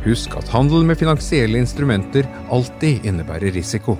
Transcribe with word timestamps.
Husk 0.00 0.32
at 0.32 0.48
handel 0.48 0.86
med 0.88 0.96
finansielle 0.96 1.60
instrumenter 1.60 2.24
alltid 2.48 3.04
innebærer 3.04 3.52
risiko. 3.52 3.98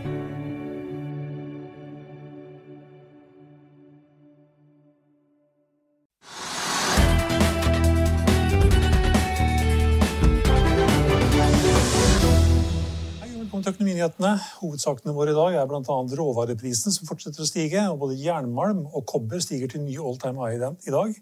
Økonominyhetene. 14.01 14.30
Hovedsakene 14.61 15.13
våre 15.15 15.35
i 15.35 15.37
dag 15.37 15.59
er 15.61 15.67
bl.a. 15.69 15.83
råvareprisene 15.85 16.95
som 16.95 17.09
fortsetter 17.09 17.45
å 17.45 17.49
stige. 17.49 17.83
og 17.91 18.01
Både 18.01 18.17
jernmalm 18.17 18.87
og 18.89 19.05
kobber 19.09 19.43
stiger 19.45 19.69
til 19.69 19.85
ny 19.85 19.99
all 20.01 20.17
time 20.21 20.41
high 20.41 20.57
i 20.57 20.95
dag. 20.95 21.13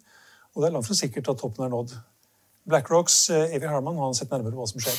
Og 0.55 0.63
det 0.63 0.69
er 0.69 0.77
langt 0.77 0.87
fra 0.87 0.97
sikkert 0.99 1.33
at 1.33 1.43
toppen 1.43 1.67
er 1.67 1.75
nådd. 1.75 1.97
BlackRocks 2.69 3.31
eh, 3.31 3.55
Evy 3.57 3.67
Harman 3.67 3.97
har 3.97 4.13
sett 4.17 4.33
nærmere 4.33 4.53
på 4.53 4.61
hva 4.61 4.69
som 4.69 4.83
skjer. 4.83 4.99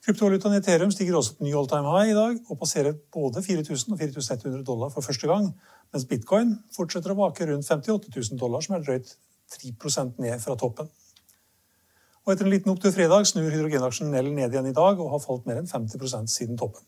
Kryptovalutaen 0.00 0.56
Ethereum 0.56 0.92
stiger 0.94 1.18
også 1.18 1.36
til 1.36 1.46
ny 1.46 1.52
all 1.54 1.68
time 1.68 1.90
high 1.92 2.10
i 2.10 2.16
dag 2.16 2.38
og 2.48 2.58
passerer 2.58 2.96
både 3.12 3.42
4000 3.44 3.92
og 3.94 4.00
4100 4.00 4.64
dollar 4.64 4.92
for 4.94 5.04
første 5.04 5.28
gang, 5.28 5.50
mens 5.92 6.06
bitcoin 6.08 6.54
fortsetter 6.74 7.12
å 7.12 7.18
vake 7.20 7.46
rundt 7.50 7.68
58 7.68 8.08
000 8.16 8.40
dollar, 8.40 8.64
som 8.64 8.78
er 8.78 8.86
drøyt 8.86 9.12
3% 9.52 10.18
ned 10.24 10.40
fra 10.40 10.56
toppen. 10.56 10.88
Og 12.24 12.32
etter 12.32 12.48
en 12.48 12.52
liten 12.52 12.72
opptur 12.72 12.94
fredag 12.94 13.28
snur 13.28 13.50
hydrogenaksjen 13.52 14.10
Nell 14.12 14.32
ned 14.32 14.54
igjen 14.54 14.70
i 14.70 14.76
dag 14.76 14.98
og 15.00 15.12
har 15.14 15.22
falt 15.22 15.46
mer 15.48 15.60
enn 15.60 15.70
50% 15.70 16.32
siden 16.32 16.58
toppen. 16.60 16.82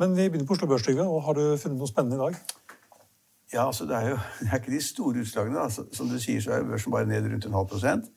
Men 0.00 0.16
vi 0.16 0.28
begynner 0.28 0.48
på 0.48 0.56
Oslo 0.56 0.70
Børs, 0.70 0.86
Trygve, 0.86 1.04
har 1.04 1.36
du 1.36 1.44
funnet 1.60 1.78
noe 1.78 1.90
spennende 1.90 2.18
i 2.18 2.22
dag? 2.22 2.40
Ja, 3.52 3.66
altså 3.66 3.84
det 3.84 3.98
er 3.98 4.14
jo 4.14 4.18
det 4.40 4.48
er 4.48 4.60
ikke 4.62 4.72
de 4.72 4.80
store 4.80 5.20
utslagene. 5.20 5.60
Da. 5.60 5.86
Som 5.92 6.08
du 6.08 6.16
sier, 6.22 6.40
så 6.40 6.56
er 6.56 6.66
børsen 6.66 6.94
bare 6.94 7.06
ned 7.06 7.28
rundt 7.28 7.46
en 7.46 7.56
halv 7.58 7.68
prosent. 7.68 8.08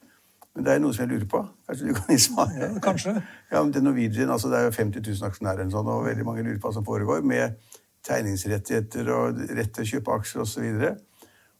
Men 0.55 0.65
det 0.65 0.73
er 0.73 0.79
noe 0.79 0.95
som 0.95 1.03
jeg 1.03 1.11
lurer 1.11 1.27
på. 1.31 1.41
Kanskje 1.67 1.87
du 1.89 1.97
kan 1.97 2.11
gi 2.13 2.19
svar? 2.23 2.51
Ja, 2.55 2.69
kanskje. 2.83 3.15
Ja, 3.51 3.61
men 3.61 3.73
det 3.73 3.81
er 3.81 3.85
Norwegian, 3.85 4.31
altså 4.31 4.49
det 4.51 4.59
er 4.59 4.69
jo 4.69 4.75
50 4.75 5.03
000 5.03 5.27
aksjonærer 5.27 5.65
eller 5.65 5.73
sånn, 5.73 5.89
og 5.91 6.05
veldig 6.07 6.25
mange 6.27 6.45
lurer 6.45 6.61
på 6.61 6.69
hva 6.69 6.77
som 6.77 6.85
foregår, 6.87 7.25
med 7.27 7.59
tegningsrettigheter 8.05 9.11
og 9.13 9.43
rett 9.57 9.73
til 9.75 9.83
å 9.83 9.89
kjøpe 9.91 10.15
aksjer 10.15 10.43
osv. 10.45 10.65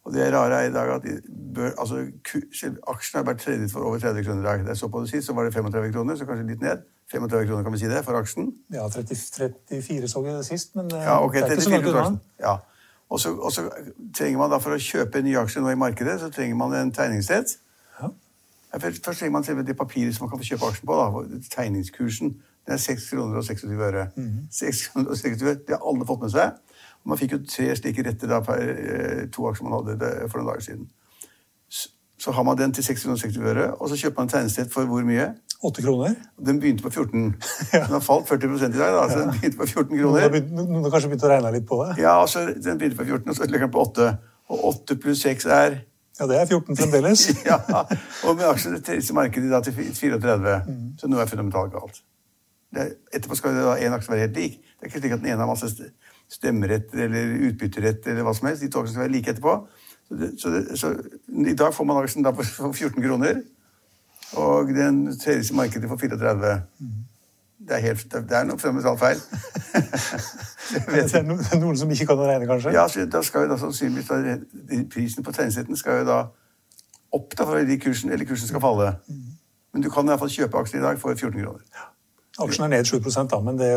Og 0.06 0.14
det 0.14 0.26
rare 0.34 0.62
er 0.62 0.70
i 0.70 0.74
dag 0.74 0.92
at 0.96 1.06
bør, 1.56 1.72
altså, 1.82 2.04
aksjene 2.26 3.22
har 3.22 3.26
vært 3.26 3.42
tredjet 3.42 3.72
for 3.74 3.88
over 3.90 4.02
30 4.04 4.26
kroner 4.28 4.44
i 4.44 4.46
dag. 4.46 4.66
Det 4.66 4.76
jeg 4.76 4.82
så 4.84 4.90
på 4.94 5.02
det 5.02 5.10
sist, 5.10 5.28
så 5.28 5.34
var 5.34 5.48
det 5.48 5.56
35 5.56 5.92
kroner, 5.96 6.20
så 6.20 6.28
kanskje 6.30 6.46
litt 6.52 6.62
ned. 6.62 6.86
35 7.12 7.48
kroner, 7.50 7.64
kan 7.66 7.74
vi 7.74 7.82
si 7.82 7.90
det, 7.90 8.04
for 8.06 8.20
aksjen. 8.20 8.52
Ja, 8.74 8.86
30, 8.90 9.18
34 9.70 10.12
så 10.12 10.22
vi 10.22 10.34
det 10.36 10.46
sist, 10.46 10.76
men 10.78 10.94
eh, 10.94 11.04
Ja, 11.04 11.20
okay, 11.26 11.42
det 11.42 11.56
er 11.56 11.60
ikke 11.60 11.68
så 11.68 11.76
34 11.76 11.98
langt 11.98 12.08
unna. 12.08 12.20
Ja. 12.42 12.56
Og 13.10 13.20
så, 13.22 13.34
og 13.34 13.52
så 13.54 13.66
trenger 14.18 14.38
man 14.42 14.54
da 14.54 14.62
for 14.62 14.78
å 14.78 14.82
kjøpe 14.82 15.22
nye 15.26 15.42
aksjer 15.42 15.66
nå 15.66 15.74
i 15.74 15.80
markedet, 15.80 16.20
så 16.22 16.30
trenger 16.34 16.58
man 16.58 16.74
en 16.78 16.94
tegningsrett. 16.94 17.58
Ja. 18.76 18.80
Ja, 18.80 18.80
først, 18.84 19.04
trenger 19.04 19.32
man 19.32 19.44
selve 19.48 19.64
det 19.64 19.78
papiret 19.80 20.16
som 20.16 20.26
man 20.26 20.30
kan 20.34 20.40
få 20.42 20.50
kjøpe 20.50 20.68
aksjen 20.68 20.88
på. 20.90 20.96
da, 21.00 21.40
Tegningskursen. 21.56 22.34
Den 22.66 22.74
er 22.74 22.82
6 22.82 23.10
kroner 23.10 23.38
og 23.40 23.46
26 23.48 23.84
øre. 23.88 24.08
6 24.52 24.88
kroner 24.88 25.10
og 25.10 25.18
26 25.18 25.48
øre, 25.48 25.56
Det 25.56 25.78
har 25.78 25.84
alle 25.88 26.06
fått 26.10 26.22
med 26.26 26.34
seg. 26.34 26.58
Og 27.04 27.10
man 27.14 27.18
fikk 27.22 27.32
jo 27.38 27.40
tre 27.46 27.70
slike 27.78 28.04
retter 28.04 28.28
da 28.28 28.42
per 28.44 28.60
eh, 28.66 29.30
to 29.32 29.48
aksjer 29.48 29.70
man 29.70 29.78
hadde 29.78 30.12
for 30.28 30.42
noen 30.42 30.50
dager 30.52 30.66
siden. 30.66 30.90
Så, 31.70 31.90
så 32.20 32.32
har 32.36 32.44
man 32.44 32.58
den 32.58 32.74
til 32.74 32.84
6 32.84 33.04
kroner 33.04 33.16
og 33.16 33.24
60 33.24 33.48
øre, 33.54 33.72
og 33.80 33.90
så 33.90 33.96
kjøper 34.02 34.20
man 34.20 34.28
en 34.28 34.34
tegningsrett 34.36 34.74
for 34.74 34.92
hvor 34.92 35.08
mye? 35.08 35.32
8 35.64 35.82
kroner. 35.82 36.16
Den 36.46 36.60
begynte 36.60 36.84
på 36.84 36.90
14. 36.90 37.36
Den 37.72 37.96
har 37.96 38.00
falt 38.04 38.28
40 38.28 38.56
i 38.56 38.72
dag, 38.76 38.92
da, 38.92 39.08
så 39.10 39.20
den 39.20 39.32
begynte 39.32 39.58
på 39.58 39.66
14 39.66 39.98
kroner. 39.98 40.40
noen 40.52 40.84
har 40.84 40.92
kanskje 40.92 41.10
begynt 41.14 41.24
å 41.24 41.32
regne 41.32 41.52
litt 41.56 41.68
på 41.70 41.80
det? 41.86 41.96
Ja, 42.04 42.20
altså, 42.22 42.44
den 42.52 42.78
begynte 42.82 42.98
på 43.00 43.08
14, 43.08 43.30
og 43.30 43.36
så 43.36 43.48
legger 43.48 43.70
den 43.70 43.72
på 43.74 43.82
8. 43.88 44.10
Og 44.52 44.66
8 44.74 44.98
pluss 45.02 45.24
6 45.24 45.46
er 45.46 45.80
Ja, 46.20 46.28
det 46.28 46.38
er 46.40 46.46
14 46.46 46.78
fremdeles. 46.80 47.28
ja, 47.50 47.58
og 48.24 48.36
med 48.38 48.46
aksjer 48.48 48.78
telles 48.86 49.12
markedet 49.16 49.52
da 49.52 49.60
til 49.64 49.76
34, 49.76 50.60
så 51.00 51.10
noe 51.12 51.24
er 51.24 51.32
fundamentalt 51.32 51.74
galt. 51.76 52.04
Det 52.76 52.84
er, 52.84 52.94
etterpå 53.18 53.38
skal 53.40 53.58
da 53.60 53.76
en 53.80 53.96
aksje 53.98 54.14
være 54.14 54.28
helt 54.28 54.40
lik. 54.40 54.60
Det 54.64 54.86
er 54.86 54.92
ikke 54.92 55.02
slik 55.02 55.16
at 55.16 55.24
den 55.24 55.32
ene 55.34 55.44
har 55.44 55.50
masse 55.50 55.90
stemmerett 56.32 56.94
eller 56.96 57.36
utbytterett 57.50 58.08
eller 58.12 58.28
hva 58.28 58.36
som 58.36 58.48
helst. 58.50 58.64
De 58.64 58.72
to 58.72 58.84
aksjene 58.84 58.96
skal 58.96 59.06
være 59.06 59.16
like 59.16 59.36
etterpå. 59.36 59.58
Så, 60.06 60.16
det, 60.22 60.32
så, 60.40 60.54
det, 60.54 60.64
så 60.80 60.94
i 61.52 61.58
dag 61.58 61.74
får 61.74 61.90
man 61.90 62.00
aksjen 62.04 62.26
da 62.26 62.32
for 62.36 62.72
14 62.72 63.02
kroner, 63.02 63.42
og 64.40 64.72
den 64.76 65.04
tredje 65.20 65.56
markedet 65.58 65.90
for 65.90 66.00
34. 66.02 66.56
Det 67.66 67.74
er, 67.76 67.82
helt, 67.82 68.06
det 68.14 68.38
er 68.38 68.44
noe 68.46 68.62
fundamentalt 68.62 69.00
feil. 69.00 69.22
Det 70.66 71.16
er 71.18 71.60
noen 71.60 71.78
som 71.78 71.92
ikke 71.94 72.06
kan 72.10 72.20
regne, 72.20 72.48
kanskje? 72.50 72.72
ja, 72.74 72.88
så 72.90 73.06
da 73.10 73.22
skal 73.26 73.46
jo 73.46 73.52
da 73.52 73.58
sannsynligvis 73.62 74.08
da, 74.10 74.36
Prisen 74.90 75.26
på 75.26 75.34
tegnesetten 75.34 75.78
skal 75.78 76.00
jo 76.02 76.08
da 76.10 76.20
opp 77.14 77.36
da 77.38 77.46
for 77.46 77.66
de 77.66 77.78
kursen, 77.82 78.12
eller 78.12 78.26
kursen 78.26 78.50
skal 78.50 78.62
falle. 78.62 78.96
Men 79.74 79.84
du 79.84 79.90
kan 79.94 80.06
i 80.06 80.14
hvert 80.14 80.22
fall 80.24 80.34
kjøpe 80.34 80.62
aksjer 80.62 80.82
i 80.82 80.86
dag 80.86 81.00
for 81.02 81.14
14 81.14 81.42
kroner. 81.42 81.92
Aksjen 82.44 82.66
er 82.66 82.72
ned 82.74 82.88
7 82.90 82.98
da, 83.32 83.38
men 83.40 83.56
det 83.56 83.70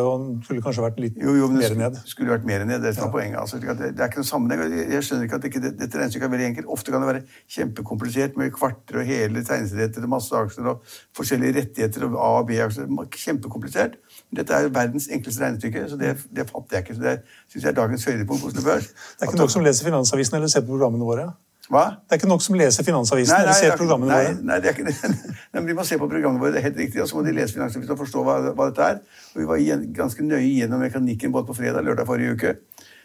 skulle 0.43 0.63
kanskje 0.65 0.83
vært 0.83 0.97
litt 0.99 1.19
Jo, 1.23 1.31
jo, 1.39 1.47
det 1.53 1.61
mer 1.61 1.77
ned. 1.79 1.99
skulle 2.11 2.33
vært 2.33 2.47
mer 2.49 2.65
ned. 2.67 2.83
Det 2.83 2.91
er, 2.91 2.97
ja. 2.99 3.07
poenget. 3.13 3.39
Altså, 3.39 3.61
det, 3.63 3.77
det 3.95 4.03
er 4.03 4.11
ikke 4.11 4.19
noen 4.19 4.29
sammenheng. 4.31 4.75
Jeg 4.91 5.07
skjønner 5.07 5.29
ikke 5.29 5.39
at 5.39 5.47
ikke, 5.47 5.63
det, 5.63 5.73
dette 5.79 6.01
regnestykket 6.01 6.27
er 6.27 6.33
veldig 6.33 6.49
enkelt. 6.49 6.71
Ofte 6.75 6.95
kan 6.95 7.05
det 7.05 7.11
være 7.13 7.23
kjempekomplisert 7.55 8.39
med 8.41 8.51
kvarter 8.57 8.99
og 8.99 9.07
hele 9.07 9.45
tegneserietter 9.47 10.09
og 10.09 10.13
masse 10.17 10.43
aksjer 10.43 10.71
og 10.73 10.83
forskjellige 11.21 11.55
rettigheter 11.61 12.09
og 12.09 12.19
A- 12.19 12.35
og 12.41 12.51
B-aksjer. 12.51 12.91
Kjempekomplisert. 13.15 13.99
Men 14.27 14.43
dette 14.43 14.59
er 14.59 14.73
verdens 14.75 15.07
enkleste 15.07 15.47
regnestykke, 15.47 15.87
så 15.93 16.01
det, 16.01 16.17
det 16.35 16.51
fatter 16.51 16.81
jeg 16.81 16.89
ikke. 16.89 16.99
Så 16.99 17.07
det 17.07 17.19
syns 17.47 17.63
jeg 17.63 17.71
er 17.71 17.79
dagens 17.79 18.11
høydepunkt 18.11 18.43
på 18.43 18.51
Oslo 18.51 18.67
Børs. 18.67 18.91
Det 18.91 19.23
er 19.23 19.31
ikke 19.31 19.45
nok 19.45 19.55
som 19.55 19.67
leser 19.71 19.87
Finansavisen 19.87 20.41
eller 20.41 20.51
ser 20.51 20.67
på 20.67 20.75
programmene 20.75 21.07
våre. 21.07 21.31
Hva? 21.69 21.85
Det 22.09 22.17
er 22.17 22.21
ikke 22.23 22.31
nok 22.31 22.43
som 22.43 22.57
leser 22.57 22.85
Finansavisen 22.87 23.37
eller 23.37 23.53
ser 23.53 23.67
det 23.69 23.75
er- 23.75 23.81
programmene 23.81 24.09
nei, 24.13 24.21
våre. 24.25 24.37
Nei, 24.49 24.59
det 24.65 24.71
er 24.71 24.77
ikke. 24.77 24.85
Nei, 25.53 25.61
men 25.61 25.67
De 25.69 25.77
må 25.77 25.85
se 25.85 25.99
på 26.01 26.09
programmene 26.09 26.41
våre, 26.41 26.53
det 26.55 26.63
er 26.63 26.69
helt 26.71 26.81
riktig. 26.81 27.03
Og 27.03 27.09
så 27.11 27.19
må 27.19 27.25
de 27.27 27.35
lese 27.37 27.57
Finansavisen 27.57 27.93
og 27.93 28.01
forstå 28.01 28.25
hva, 28.25 28.39
hva 28.57 28.69
dette 28.71 28.87
er. 28.95 29.01
Og 29.35 29.43
Vi 29.43 29.49
var 29.51 29.61
igjen, 29.61 29.85
ganske 29.97 30.25
nøye 30.25 30.47
gjennom 30.63 30.81
mekanikken 30.81 31.33
både 31.35 31.51
på 31.51 31.59
fredag 31.61 31.83
og 31.83 31.91
lørdag 31.91 32.09
forrige 32.09 32.37
uke. 32.39 32.55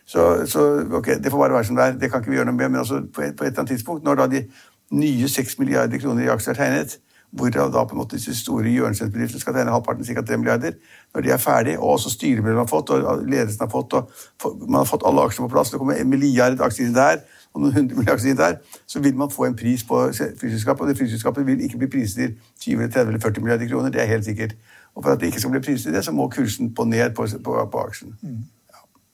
Så, 0.05 0.45
så 0.47 0.67
ok, 0.99 1.15
det 1.23 1.31
får 1.31 1.39
bare 1.43 1.57
være 1.57 1.67
som 1.71 1.79
det 1.79 1.85
er. 1.89 1.97
Det 1.99 2.11
kan 2.11 2.23
ikke 2.23 2.31
vi 2.31 2.39
gjøre 2.39 2.51
noe 2.51 2.59
med. 2.59 2.69
Men 2.71 2.83
altså, 2.85 3.01
på, 3.03 3.23
et, 3.27 3.35
på 3.35 3.43
et 3.43 3.51
eller 3.51 3.65
annet 3.65 3.75
tidspunkt, 3.75 4.03
når 4.07 4.21
da 4.23 4.29
de 4.31 4.45
nye 4.95 5.27
6 5.27 5.59
milliarder 5.59 5.99
kroner 5.99 6.23
i 6.23 6.31
aksjer 6.31 6.55
er 6.55 6.59
tegnet, 6.59 6.97
hvorav 7.33 7.71
da 7.73 7.81
på 7.89 7.95
en 7.95 8.01
måte 8.03 8.17
disse 8.19 8.35
store 8.37 8.69
hjørnesteinsbedriftene 8.69 9.41
skal 9.41 9.55
tegne 9.55 9.73
halvparten, 9.73 10.05
ca. 10.05 10.21
3 10.21 10.37
milliarder, 10.37 10.75
når 11.15 11.25
de 11.25 11.31
er 11.33 11.39
ferdige, 11.41 11.79
og 11.79 11.95
også 11.95 12.11
styremedlemmene 12.13 12.61
har 12.61 12.69
fått, 12.69 12.91
og 12.93 13.23
ledelsen 13.25 13.63
har 13.63 13.71
fått, 13.73 13.95
og 13.97 14.67
man 14.67 14.83
har 14.83 14.89
fått 14.89 15.05
alle 15.09 15.23
aksjene 15.25 15.47
på 15.49 15.55
plass, 15.55 15.71
det 15.73 15.79
kommer 15.81 15.97
en 15.97 16.11
milliard 16.11 16.61
aksjer 16.61 16.93
der, 16.93 17.23
og 17.53 17.61
noen 17.61 17.73
hundre 17.75 17.97
milliarder 17.99 18.29
inn 18.29 18.37
der, 18.37 18.55
så 18.89 18.99
vil 18.99 19.17
man 19.17 19.29
få 19.31 19.45
en 19.45 19.55
pris 19.55 19.83
på 19.85 19.99
flyselskapet, 20.39 20.81
og 20.81 20.89
det 20.89 20.97
flyselskapet 20.97 21.45
vil 21.47 21.61
ikke 21.61 21.77
bli 21.83 21.89
priset 21.97 22.15
til 22.15 22.77
20 22.77 22.87
30 22.87 23.13
eller 23.13 23.21
40 23.21 23.43
milliarder 23.43 23.69
kroner, 23.69 23.93
det 23.93 24.01
er 24.01 24.09
helt 24.09 24.25
sikkert. 24.25 24.55
Og 24.95 25.03
for 25.03 25.13
at 25.13 25.21
det 25.21 25.29
ikke 25.29 25.39
skal 25.39 25.53
bli 25.53 25.61
priset 25.61 25.89
til 25.89 25.93
det, 25.93 26.05
så 26.05 26.11
må 26.11 26.27
kursen 26.33 26.73
på 26.73 26.85
ned 26.89 27.13
på, 27.17 27.27
på, 27.45 27.57
på 27.71 27.83
aksjen. 27.85 28.15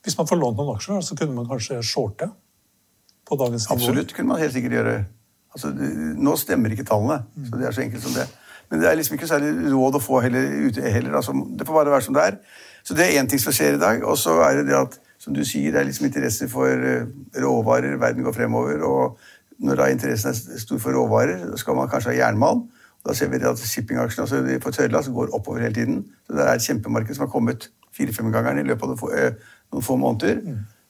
Hvis 0.03 0.17
man 0.17 0.27
får 0.27 0.39
lånt 0.39 0.57
noen 0.57 0.75
aksjer, 0.75 1.01
så 1.03 1.15
kunne 1.19 1.35
man 1.35 1.47
kanskje 1.49 1.81
shorte 1.83 2.29
på 3.27 3.39
dagens 3.39 3.67
nivå. 3.67 3.75
Absolutt 3.75 4.15
kunne 4.15 4.31
man 4.31 4.39
helt 4.39 4.55
sikkert 4.55 4.77
gjøre. 4.79 4.95
Altså, 5.55 5.73
nå 6.15 6.35
stemmer 6.39 6.71
ikke 6.71 6.87
tallene, 6.87 7.23
så 7.49 7.59
det 7.59 7.67
er 7.67 7.75
så 7.75 7.83
enkelt 7.83 8.03
som 8.03 8.15
det. 8.15 8.27
Men 8.69 8.81
det 8.81 8.89
er 8.89 8.97
liksom 8.99 9.17
ikke 9.17 9.27
særlig 9.27 9.71
råd 9.73 9.97
å 9.97 10.01
få 10.03 10.19
heller 10.21 10.51
ute 10.67 10.91
heller. 10.93 11.15
Altså, 11.17 11.33
det 11.33 11.67
får 11.67 11.79
bare 11.79 11.93
være 11.95 12.05
som 12.05 12.15
det 12.15 12.25
er. 12.25 12.35
Så 12.85 12.95
det 12.97 13.05
er 13.05 13.21
én 13.21 13.29
ting 13.29 13.41
som 13.41 13.53
skjer 13.55 13.77
i 13.77 13.81
dag. 13.81 14.03
Og 14.05 14.17
så 14.17 14.35
er 14.45 14.59
det 14.59 14.67
det 14.69 14.77
at, 14.77 14.99
som 15.19 15.35
du 15.35 15.43
sier, 15.45 15.71
det 15.71 15.81
er 15.81 15.87
liksom 15.89 16.07
interesse 16.07 16.47
for 16.49 16.65
eh, 16.67 17.05
råvarer. 17.35 17.97
Verden 17.99 18.23
går 18.23 18.35
fremover. 18.35 18.83
Og 18.87 19.19
når 19.59 19.75
da 19.75 19.89
interessen 19.91 20.31
er 20.31 20.61
stor 20.63 20.79
for 20.79 20.95
råvarer, 20.95 21.43
skal 21.59 21.75
man 21.75 21.91
kanskje 21.91 22.13
ha 22.13 22.21
jernmalm. 22.21 22.69
Da 23.07 23.13
ser 23.15 23.31
vi 23.31 23.39
at 23.43 23.59
shippingaksjene 23.59 24.25
altså 24.25 24.59
på 24.63 24.71
tørrlast 24.75 25.11
går 25.15 25.35
oppover 25.35 25.61
hele 25.67 25.75
tiden. 25.75 26.05
Så 26.27 26.35
det 26.35 26.45
er 26.45 26.53
et 26.53 26.67
kjempemarked 26.67 27.15
som 27.15 27.27
har 27.27 27.31
kommet 27.31 27.69
fire-fem 27.95 28.31
ganger 28.31 28.59
i 28.59 28.67
løpet 28.67 28.83
av 28.83 28.89
noen 28.95 29.83
få, 29.83 29.95
eh, 29.95 29.99
måneder. 29.99 30.41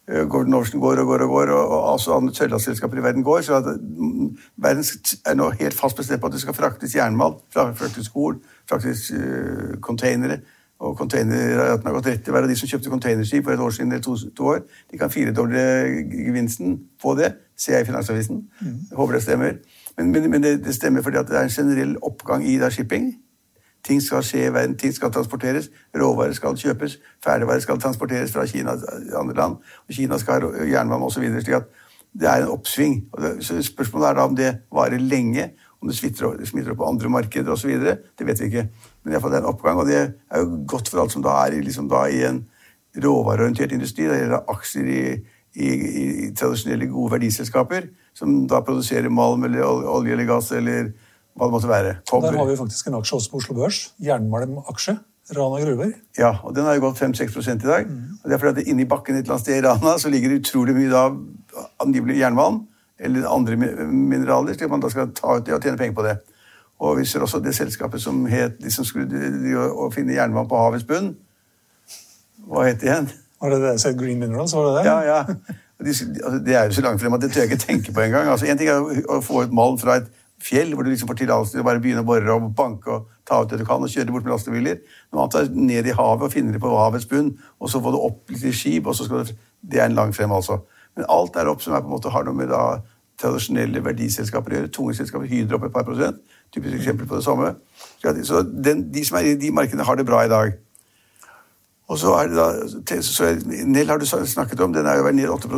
Eh, 0.09 0.25
Gordon 0.25 0.53
Ocean 0.53 0.81
går 0.81 0.99
og 0.99 1.05
går 1.05 1.21
og 1.25 1.29
går, 1.29 1.49
og, 1.49 1.91
altså 1.91 2.13
andre 2.17 2.33
tørrlastselskaper 2.33 2.97
i 2.97 3.03
verden 3.03 3.23
går. 3.23 3.41
Så 3.41 3.59
mm, 3.61 4.37
verden 4.57 4.85
er 5.25 5.35
nå 5.35 5.49
helt 5.59 5.73
fast 5.73 5.97
bestemt 5.97 6.21
på 6.21 6.27
at 6.27 6.33
det 6.33 6.41
skal 6.41 6.57
fraktes 6.57 6.95
jernmalm, 6.95 7.41
fraktes 7.53 8.09
korn, 8.09 8.41
fraktes 8.69 9.11
uh, 9.11 9.77
containere. 9.81 10.39
Og 10.79 10.97
containeraten 10.97 11.87
har 11.87 11.93
gått 11.93 12.07
rett 12.07 12.21
til 12.23 12.31
hver 12.31 12.45
av 12.47 12.51
de 12.51 12.55
som 12.55 12.69
kjøpte 12.71 12.91
containerskip 12.91 13.43
for 13.43 13.53
et 13.53 13.59
år 13.59 13.73
siden 13.75 13.91
eller 13.91 14.03
to, 14.03 14.15
to 14.35 14.45
år. 14.53 14.61
De 14.91 14.97
kan 14.97 15.11
firedoble 15.11 15.63
gevinsten 16.11 16.77
på 17.01 17.15
det, 17.19 17.33
ser 17.59 17.77
jeg 17.77 17.87
i 17.87 17.89
Finansavisen. 17.89 18.45
Mm. 18.61 18.77
håper 18.95 19.17
det 19.17 19.23
stemmer. 19.23 19.57
Men, 19.97 20.11
men, 20.11 20.29
men 20.31 20.43
det, 20.43 20.53
det 20.63 20.75
stemmer 20.75 21.03
fordi 21.03 21.25
det 21.27 21.35
er 21.35 21.49
en 21.49 21.57
generell 21.57 21.97
oppgang 22.01 22.45
i 22.47 22.55
da 22.61 22.71
shipping. 22.71 23.11
Ting 23.83 24.01
skal 24.03 24.23
skje 24.23 24.45
i 24.47 24.53
verden, 24.53 24.77
ting 24.77 24.95
skal 24.95 25.11
transporteres, 25.11 25.69
råvarer 25.95 26.35
skal 26.35 26.57
kjøpes, 26.59 26.97
ferdigvarer 27.23 27.63
skal 27.63 27.79
transporteres 27.79 28.31
fra 28.31 28.45
Kina 28.47 28.75
til 28.79 29.15
andre 29.19 29.35
land, 29.35 29.55
og 29.87 29.95
Kina 29.95 30.17
skal 30.19 30.43
ha 30.43 30.65
jernbane 30.67 31.07
osv. 31.07 31.23
slik 31.39 31.55
at 31.55 31.69
det 32.19 32.27
er 32.27 32.43
en 32.43 32.51
oppsving. 32.55 33.03
Så 33.39 33.61
spørsmålet 33.63 34.09
er 34.09 34.13
da 34.17 34.25
om 34.27 34.35
det 34.35 34.51
varer 34.73 34.99
lenge, 34.99 35.51
om 35.79 35.87
det 35.87 35.95
smitter, 35.95 36.45
smitter 36.45 36.73
opp 36.73 36.81
på 36.81 36.87
andre 36.89 37.11
markeder 37.11 37.53
osv. 37.55 37.71
Det 37.79 38.27
vet 38.27 38.41
vi 38.41 38.49
ikke. 38.49 38.65
Men 39.03 39.13
iallfall 39.15 39.31
det 39.31 39.39
er 39.39 39.45
en 39.45 39.51
oppgang, 39.53 39.79
og 39.79 39.87
det 39.87 39.99
er 39.99 40.41
jo 40.43 40.63
godt 40.67 40.91
for 40.91 41.03
alt 41.03 41.13
som 41.15 41.23
da 41.23 41.37
er 41.45 41.59
liksom 41.63 41.87
da 41.91 42.05
i 42.11 42.23
en 42.27 42.41
råvareorientert 42.99 43.75
industri. 43.75 44.07
Det 44.09 44.19
gjelder 44.19 44.49
aksjer 44.51 44.89
i, 44.91 45.03
i, 45.55 45.69
i, 45.69 46.07
tradisjonelle, 46.35 46.89
gode 46.91 47.15
verdiselskaper 47.15 47.87
som 48.17 48.41
da 48.51 48.59
produserer 48.65 49.11
malm 49.13 49.45
eller 49.47 49.63
olje 49.63 50.15
eller 50.15 50.27
gass 50.27 50.51
eller 50.55 50.91
hva 51.37 51.47
det 51.47 51.55
måtte 51.55 51.71
være. 51.71 51.93
Kobber. 52.09 52.33
Der 52.33 52.41
har 52.41 52.49
vi 52.49 52.57
faktisk 52.59 52.89
en 52.89 52.99
aksje 52.99 53.21
også 53.21 53.31
på 53.31 53.39
Oslo 53.39 53.55
Børs. 53.61 53.83
Jernmalmaksje. 54.03 54.97
Rana 55.37 55.61
gruver. 55.61 55.93
Ja, 56.17 56.31
og 56.41 56.55
den 56.57 56.65
har 56.65 56.75
jo 56.75 56.87
gått 56.87 56.99
5-6% 56.99 57.63
i 57.63 57.69
dag. 57.69 57.85
Mm. 57.85 58.17
og 58.17 58.25
det 58.25 58.35
er 58.35 58.41
fordi 58.41 58.63
at 58.63 58.71
Inni 58.71 58.87
bakken 58.89 59.15
et 59.15 59.27
eller 59.27 59.37
annet 59.37 59.45
sted 59.45 59.59
i 59.59 59.63
Rana 59.63 59.93
så 60.01 60.09
ligger 60.09 60.33
det 60.33 60.41
utrolig 60.41 60.73
mye 60.75 60.89
da 60.89 61.03
angivelig 61.85 62.17
jernmalm 62.17 62.63
eller 62.99 63.29
andre 63.29 63.55
mineraler, 63.55 64.53
slik 64.53 64.67
at 64.67 64.73
man 64.73 64.83
da 64.83 64.91
skal 64.91 65.13
ta 65.15 65.37
ut 65.37 65.47
det 65.47 65.55
og 65.55 65.63
tjene 65.63 65.79
penger 65.79 65.95
på 65.95 66.05
det. 66.07 66.17
Og 66.79 66.99
vi 66.99 67.05
ser 67.07 67.23
også 67.23 67.41
det 67.43 67.55
selskapet 67.55 68.01
som 68.01 68.21
het, 68.31 68.59
de 68.61 68.71
som 68.71 68.87
skulle 68.87 69.65
å 69.71 69.89
finne 69.91 70.15
jernbanen 70.15 70.49
på 70.49 70.59
havets 70.59 70.85
bunn. 70.87 71.13
Hva 72.47 72.67
het 72.67 72.79
det 72.81 72.89
igjen? 72.89 73.09
Var 73.39 73.55
det 73.55 73.59
det 73.63 73.73
som 73.83 73.97
Green 73.97 74.19
Minerals? 74.19 74.53
var 74.55 74.69
det 74.69 74.77
det? 74.77 74.85
Ja, 74.87 74.99
ja. 75.03 75.57
De, 75.79 75.91
altså, 75.95 76.39
det 76.43 76.55
er 76.55 76.65
jo 76.67 76.75
så 76.75 76.81
langt 76.83 76.99
frem 76.99 77.13
at 77.15 77.21
det 77.23 77.31
tør 77.31 77.45
jeg 77.45 77.51
ikke 77.51 77.65
tenke 77.65 77.93
på 77.95 78.01
engang. 78.03 78.27
Altså, 78.27 78.47
en 78.51 78.57
ting 78.59 78.71
er 78.71 79.03
å 79.07 79.21
få 79.23 79.45
ut 79.45 79.53
malm 79.55 79.77
fra 79.79 79.99
et 80.01 80.09
fjell, 80.43 80.73
hvor 80.75 80.83
du 80.83 80.89
liksom 80.91 81.07
får 81.07 81.19
tillatelse 81.21 81.55
til 81.55 81.63
å 81.63 81.67
bare 81.67 81.79
begynne 81.83 82.03
å 82.03 82.07
bore 82.07 82.35
og 82.35 82.49
banke 82.55 82.91
og 82.91 83.07
ta 83.27 83.41
ut 83.43 83.51
det 83.51 83.59
du 83.61 83.65
kan, 83.67 83.83
og 83.83 83.91
kjøre 83.91 84.11
bort 84.11 84.27
med 84.27 84.33
lastebiler. 84.33 84.81
Noe 85.11 85.25
annet 85.25 85.37
er 85.39 85.55
ned 85.55 85.87
i 85.87 85.95
havet 85.95 86.27
og 86.27 86.33
finne 86.33 86.55
det 86.55 86.61
på 86.63 86.71
havets 86.75 87.07
bunn, 87.11 87.31
og 87.59 87.71
så 87.71 87.79
få 87.83 87.93
det 87.95 88.01
opp 88.09 88.33
litt 88.33 88.43
i 88.47 88.55
skip. 88.55 88.87
og 88.87 88.95
så 88.95 89.07
skal 89.07 89.23
du 89.23 89.33
det 89.59 89.79
er 89.79 89.89
en 89.89 89.95
lang 89.95 90.13
frem, 90.15 90.31
altså. 90.31 90.61
Men 90.97 91.09
alt 91.09 91.35
der 91.35 91.51
oppe 91.51 91.65
som 91.65 91.75
er 91.75 91.83
på 91.83 91.91
en 91.91 91.97
måte 91.97 92.13
har 92.13 92.25
noe 92.27 92.37
med 92.37 92.51
da 92.51 92.79
tradisjonelle 93.19 93.83
verdiselskaper 93.83 94.53
å 94.53 94.59
gjøre, 94.59 94.71
tunge 94.73 94.95
selskaper, 94.95 95.27
Hydro 95.27 95.59
opp 95.59 95.67
et 95.67 95.75
par 95.75 95.85
prosent, 95.87 96.21
typisk 96.55 96.77
eksempel 96.79 97.07
på 97.07 97.19
det 97.19 97.25
samme. 97.25 97.53
Så 97.99 98.43
den, 98.47 98.85
de 98.93 99.03
som 99.05 99.19
er 99.19 99.33
i 99.33 99.37
de 99.39 99.51
markedene, 99.51 99.85
har 99.85 99.99
det 99.99 100.07
bra 100.07 100.23
i 100.23 100.31
dag. 100.31 100.53
Og 101.89 101.99
så 101.99 102.13
er 102.19 102.29
det 102.29 102.37
da, 102.37 103.01
så 103.03 103.33
Nell 103.67 103.89
har 103.91 103.99
du 103.99 104.05
snakket 104.07 104.61
om, 104.63 104.71
den 104.73 104.87
er 104.87 104.99
jo 104.99 105.07
vært 105.09 105.17
ned 105.17 105.33
8 105.33 105.49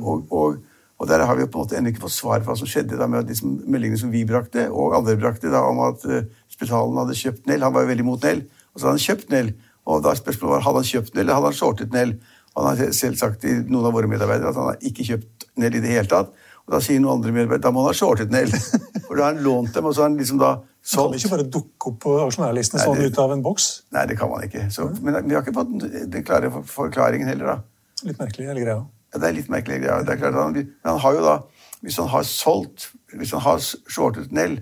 og, 0.00 0.26
og 0.32 0.56
og 0.96 1.08
der 1.08 1.24
har 1.28 1.36
vi 1.36 1.44
på 1.44 1.58
en 1.58 1.64
måte 1.66 1.76
ennå 1.76 1.92
ikke 1.92 2.06
fått 2.06 2.16
svar 2.16 2.40
på 2.40 2.48
hva 2.48 2.56
som 2.56 2.68
skjedde 2.68 2.96
da 2.96 3.08
med 3.10 3.28
liksom, 3.28 3.58
meldingene 3.68 4.00
som 4.00 4.12
vi 4.12 4.24
brakte, 4.28 4.68
og 4.72 4.96
andre 4.96 5.16
brakte, 5.20 5.50
da, 5.52 5.60
om 5.68 5.82
at 5.84 6.04
uh, 6.08 6.22
Spetalen 6.52 6.96
hadde 7.02 7.18
kjøpt 7.18 7.50
Nell. 7.50 7.64
Han 7.66 7.74
var 7.74 7.84
jo 7.84 7.90
veldig 7.90 8.06
imot 8.06 8.24
Nell. 8.24 8.46
Og 8.72 8.80
så 8.80 8.86
hadde 8.86 8.94
han 8.96 9.04
kjøpt 9.04 9.34
Nell. 9.34 9.50
Og 9.86 10.00
da 10.06 10.14
spørsmålet 10.16 10.54
var 10.54 10.64
hadde 10.64 10.82
han 10.82 10.88
kjøpt 10.88 11.12
Nell, 11.12 11.26
eller 11.26 11.36
hadde 11.36 11.50
han 11.52 11.58
shortet 11.58 11.92
Nell. 11.92 12.14
Og 12.56 12.64
han 12.64 12.78
har 12.80 12.92
selv 12.96 13.18
sagt 13.20 13.42
til 13.44 13.64
noen 13.68 13.90
av 13.90 13.96
våre 13.96 14.08
medarbeidere 14.10 14.52
at 14.52 14.58
han 14.58 14.70
har 14.72 14.84
ikke 14.88 15.04
kjøpt 15.10 15.48
Nell 15.60 15.76
i 15.76 15.80
det 15.80 15.92
hele 15.92 16.08
tatt. 16.08 16.32
Og 16.66 16.74
da 16.74 16.80
sier 16.84 17.00
noen 17.00 17.18
andre 17.18 17.32
medarbeidere 17.32 17.64
da 17.68 17.72
må 17.72 17.84
han 17.84 17.92
ha 17.92 17.96
shortet 17.96 18.32
Nell. 18.32 18.52
For 19.06 19.14
da 19.14 19.28
har 19.28 19.36
han 19.36 19.44
lånt 19.44 19.76
dem, 19.76 19.86
og 19.86 19.94
så 19.94 20.04
har 20.04 20.10
han 20.10 20.18
liksom 20.18 20.40
da 20.40 20.56
solgt. 20.80 21.14
Kan 21.14 21.20
ikke 21.20 21.32
bare 21.34 21.48
dukke 21.58 21.90
opp 21.92 21.98
på 22.02 22.16
aksjonærlistene 22.24 22.82
sånn 22.82 23.02
ut 23.04 23.20
av 23.22 23.34
en 23.36 23.44
boks? 23.44 23.68
Nei, 23.96 24.04
det 24.10 24.18
kan 24.20 24.32
man 24.32 24.44
ikke. 24.46 24.66
Så, 24.74 24.88
men 25.04 25.20
vi 25.28 25.36
har 25.36 25.44
ikke 25.44 25.56
fått 25.56 25.72
den 26.12 26.26
klare 26.26 26.50
forklaringen 26.70 27.30
heller, 27.30 27.54
da. 27.54 28.04
Litt 28.06 28.20
merkelig, 28.20 28.48
hele 28.50 28.64
greia. 28.64 28.82
Ja, 29.12 29.20
det 29.22 29.28
er 29.28 29.36
litt 29.38 29.52
merkelig. 29.52 29.80
Ja, 29.86 30.00
det 30.04 30.16
er 30.16 30.20
klart 30.20 30.38
han, 30.40 30.56
men 30.56 30.90
han 30.90 31.02
har 31.04 31.16
jo 31.16 31.24
da, 31.24 31.36
Hvis 31.84 31.98
han 32.00 32.08
har 32.08 32.24
solgt, 32.24 32.90
hvis 33.12 33.34
han 33.36 33.44
har 33.44 33.60
shortet 33.60 34.32
Nell 34.34 34.58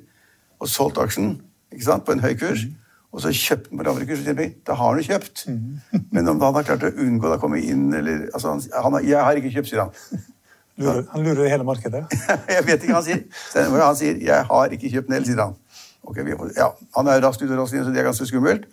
og 0.60 0.68
solgt 0.68 0.98
aksjen 1.00 1.36
ikke 1.72 1.86
sant, 1.86 2.04
på 2.06 2.14
en 2.14 2.22
høy 2.22 2.34
kurs, 2.38 2.64
mm. 2.66 2.74
Og 3.14 3.22
så 3.22 3.30
kjøpte 3.30 3.70
han 3.70 3.78
på 3.78 3.84
lavere 3.86 4.06
kurs, 4.08 4.22
da 4.66 4.74
har 4.74 4.88
han 4.90 4.98
jo 4.98 5.06
kjøpt. 5.06 5.44
Mm. 5.46 6.06
men 6.10 6.28
om 6.28 6.40
han 6.42 6.56
har 6.58 6.66
klart 6.66 6.86
å 6.88 6.92
unngå 7.06 7.30
å 7.30 7.40
komme 7.42 7.60
inn 7.62 7.92
eller 7.94 8.24
altså, 8.34 8.56
han, 8.56 8.62
han, 8.74 9.04
'Jeg 9.06 9.22
har 9.22 9.38
ikke 9.38 9.52
kjøpt', 9.54 9.70
sier 9.70 9.84
han. 9.84 9.92
Lurer, 10.82 11.04
han 11.12 11.22
lurer 11.22 11.48
hele 11.48 11.64
markedet? 11.64 12.02
jeg 12.56 12.64
vet 12.66 12.82
ikke 12.82 12.96
hva 12.96 13.02
han 13.02 13.06
sier. 13.06 13.22
Han 13.54 13.96
sier 13.96 14.18
'Jeg 14.18 14.48
har 14.50 14.74
ikke 14.74 14.90
kjøpt 14.90 15.12
Nell', 15.12 15.26
sier 15.26 15.42
han. 15.44 15.54
Okay, 16.04 16.26
ja, 16.56 16.68
han 16.96 17.06
er 17.06 17.22
raskt 17.22 17.42
ute 17.42 17.54
og 17.54 17.62
raskt 17.62 17.78
inn, 17.78 17.84
så 17.84 17.94
det 17.94 18.02
er 18.02 18.10
ganske 18.10 18.26
skummelt. 18.26 18.66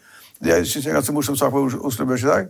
Det 0.43 0.57
syns 0.67 0.85
jeg 0.85 0.89
er 0.89 0.95
en 0.95 0.99
ganske 0.99 1.13
morsom 1.13 1.37
sak 1.37 1.53
på 1.53 1.61
Oslo 1.85 2.05
Børs 2.05 2.25
i 2.25 2.27
dag. 2.27 2.49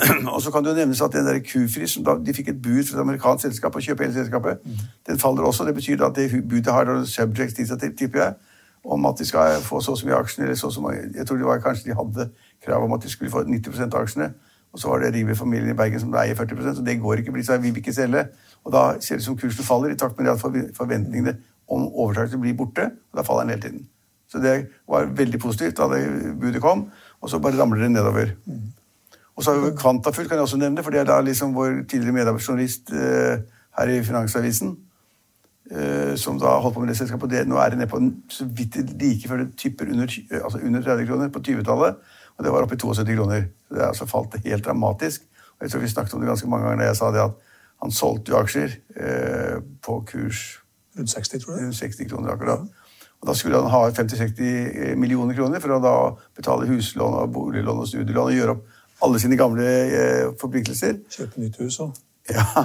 Og 0.34 0.42
så 0.42 0.52
kan 0.52 0.64
det 0.64 0.70
jo 0.70 0.76
nevnes 0.76 1.00
at 1.00 1.12
den 1.12 1.26
der 1.26 1.40
Q-Fri, 1.40 1.86
som 1.86 2.04
da, 2.04 2.14
de 2.26 2.34
fikk 2.34 2.48
et 2.48 2.62
bud 2.62 2.84
fra 2.84 2.98
et 2.98 3.02
amerikansk 3.02 3.48
selskap 3.48 3.76
å 3.76 3.82
kjøpe 3.84 4.04
hele 4.04 4.14
selskapet, 4.14 4.60
mm. 4.64 4.84
den 5.08 5.18
faller 5.18 5.48
også. 5.48 5.64
Det 5.64 5.74
betyr 5.74 6.04
at 6.06 6.16
det 6.16 6.44
budet 6.48 6.72
har 6.72 6.92
subject 7.08 7.56
til 7.56 7.68
seg, 7.68 7.84
tipper 7.98 8.22
jeg, 8.22 8.34
om 8.84 9.06
at 9.06 9.18
de 9.18 9.26
skal 9.26 9.60
få 9.62 9.80
så 9.80 9.92
og 9.92 9.98
så 9.98 10.06
mye 10.06 10.16
aksjer. 10.16 10.44
eller 10.44 10.54
så 10.56 10.70
så 10.70 10.80
mye. 10.80 11.10
Jeg 11.14 11.26
tror 11.26 11.36
det 11.36 11.46
var 11.46 11.60
kanskje 11.60 11.90
de 11.90 11.96
hadde 11.96 12.30
krav 12.64 12.84
om 12.84 12.92
at 12.92 13.02
de 13.02 13.10
skulle 13.10 13.30
få 13.30 13.42
90 13.42 13.80
av 13.94 14.02
aksjene. 14.02 14.32
Og 14.72 14.78
så 14.78 14.88
var 14.88 14.98
det 14.98 15.14
River-familien 15.14 15.70
i 15.70 15.76
Bergen 15.76 16.00
som 16.00 16.14
eier 16.14 16.34
40% 16.34 16.76
så 16.76 16.84
det 16.84 17.00
går 17.00 17.14
ikke. 17.14 17.32
blir 17.32 17.44
så 17.44 17.56
Vi 17.56 17.70
vil 17.70 17.76
ikke 17.76 17.92
selge. 17.92 18.26
Og 18.64 18.72
da 18.72 19.00
ser 19.00 19.14
det 19.14 19.22
ut 19.22 19.24
som 19.24 19.36
kursen 19.36 19.64
faller, 19.64 19.90
i 19.90 19.96
takt 19.96 20.18
med 20.18 20.30
at 20.30 20.40
forventningene 20.76 21.36
om 21.68 21.88
overtakelse 21.88 22.38
blir 22.38 22.54
borte. 22.54 22.90
og 23.12 23.16
Da 23.16 23.22
faller 23.22 23.40
den 23.40 23.50
hele 23.50 23.62
tiden. 23.62 23.88
Så 24.28 24.38
det 24.38 24.66
var 24.88 25.04
veldig 25.04 25.40
positivt 25.40 25.76
da 25.76 25.88
det 25.90 26.38
budet 26.40 26.62
kom, 26.62 26.90
og 27.20 27.30
så 27.30 27.38
bare 27.38 27.58
ramler 27.58 27.82
det 27.82 27.90
nedover. 27.90 28.30
Mm. 28.46 28.72
Og 29.36 29.44
så 29.44 29.52
har 29.52 29.60
vi 29.60 29.76
Kvantafugl, 29.76 30.28
kan 30.28 30.36
jeg 30.36 30.42
også 30.42 30.56
nevne, 30.56 30.82
for 30.82 30.90
det 30.90 31.00
er 31.00 31.04
da 31.04 31.20
liksom 31.20 31.54
vår 31.54 31.82
tidligere 31.90 32.12
medarbeiderjournalist 32.12 32.92
eh, 32.92 33.42
her 33.78 33.88
i 33.88 34.02
Finansavisen. 34.04 34.76
Eh, 35.70 36.16
som 36.18 36.38
da 36.38 36.56
holdt 36.58 36.74
på 36.74 36.80
med 36.82 36.88
det 36.90 36.96
selskapet. 36.98 37.30
Det, 37.30 37.44
nå 37.46 37.58
er 37.62 37.70
det 37.70 37.78
nede 37.78 37.90
på 37.90 38.00
så 38.32 38.46
vidt 38.46 38.80
like 38.98 39.28
før 39.30 39.44
det 39.44 39.52
typer 39.56 39.92
under, 39.92 40.10
altså 40.42 40.58
under 40.58 40.82
30 40.82 41.06
kroner 41.06 41.28
på 41.30 41.42
20-tallet. 41.46 42.00
Og 42.36 42.44
det 42.44 42.52
var 42.52 42.66
oppe 42.66 42.74
i 42.74 42.78
72 42.78 43.14
kroner. 43.14 43.44
Så 43.68 43.74
det 43.74 43.82
er 43.82 43.86
altså 43.92 44.06
falt 44.10 44.34
helt 44.44 44.64
dramatisk. 44.64 45.22
Og 45.58 45.62
jeg 45.62 45.70
tror 45.70 45.80
vi 45.80 45.92
snakket 45.92 46.14
om 46.14 46.20
det 46.20 46.28
ganske 46.28 46.50
mange 46.50 46.66
ganger 46.66 46.82
da 46.82 46.90
jeg 46.90 46.96
sa 46.96 47.12
det 47.14 47.22
at 47.22 47.46
han 47.82 47.94
solgte 47.94 48.32
jo 48.32 48.40
aksjer 48.40 48.74
eh, 48.96 49.62
på 49.82 50.02
kurs 50.10 50.42
Rundt 50.98 51.10
60, 51.10 51.38
tror 51.44 51.54
jeg. 51.54 51.64
Rundt 51.64 51.76
60 51.78 52.08
kroner 52.10 52.32
akkurat. 52.32 52.66
Og 53.20 53.28
Da 53.28 53.34
skulle 53.34 53.60
han 53.60 53.70
ha 53.70 53.90
50-60 53.90 54.96
millioner 54.98 55.34
kroner 55.38 55.62
for 55.62 55.76
å 55.76 55.80
da 55.84 55.94
betale 56.36 56.66
huslån, 56.66 57.14
og 57.14 57.32
boliglån 57.32 57.84
og 57.84 57.88
studielån 57.88 58.32
og 58.32 58.34
gjøre 58.34 58.56
opp 58.56 59.04
alle 59.06 59.20
sine 59.22 59.38
gamle 59.38 59.66
eh, 59.86 60.28
forpliktelser. 60.40 60.98
Kjøpe 61.14 61.44
nytt 61.44 61.60
hus 61.62 61.78
òg. 61.84 61.94
Ja, 62.34 62.64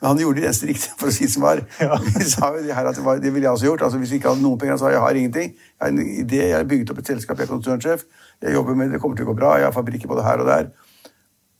men 0.00 0.06
han 0.06 0.20
gjorde 0.22 0.40
det 0.40 0.48
eneste 0.50 0.68
riktige, 0.68 0.94
for 1.00 1.10
å 1.10 1.14
si 1.14 1.26
det 1.26 1.32
som 1.34 1.46
var. 1.46 1.62
Ja. 1.80 1.98
Vi 2.16 2.28
sa 2.28 2.52
jo 2.54 2.62
det 2.66 2.76
her 2.76 2.90
at 2.90 2.98
det, 2.98 3.04
var, 3.06 3.22
det 3.22 3.32
ville 3.34 3.48
jeg 3.48 3.58
også 3.58 3.68
gjort. 3.68 3.84
altså 3.86 4.00
Hvis 4.02 4.12
vi 4.14 4.20
ikke 4.20 4.32
hadde 4.32 4.44
noen 4.44 4.60
penger, 4.60 4.78
så 4.78 4.86
sa 4.86 4.92
jeg 4.94 5.02
har 5.04 5.18
ingenting. 5.20 5.52
Jeg 5.56 5.80
har 5.82 5.92
en 5.92 6.00
idé, 6.04 6.40
jeg 6.42 6.56
har 6.56 6.68
bygget 6.70 6.92
opp 6.94 7.02
et 7.02 7.12
selskap, 7.12 7.38
jeg 7.38 7.48
er 7.48 7.52
konsernsjef. 7.54 8.06
Jeg 8.42 8.54
jobber 8.54 8.78
med 8.78 8.90
det, 8.90 8.98
det 8.98 9.02
kommer 9.02 9.18
til 9.18 9.28
å 9.28 9.32
gå 9.32 9.36
bra, 9.40 9.56
jeg 9.60 9.68
har 9.68 9.76
fabrikker 9.76 10.10
både 10.10 10.24
her 10.26 10.44
og 10.44 10.48
der. 10.50 10.70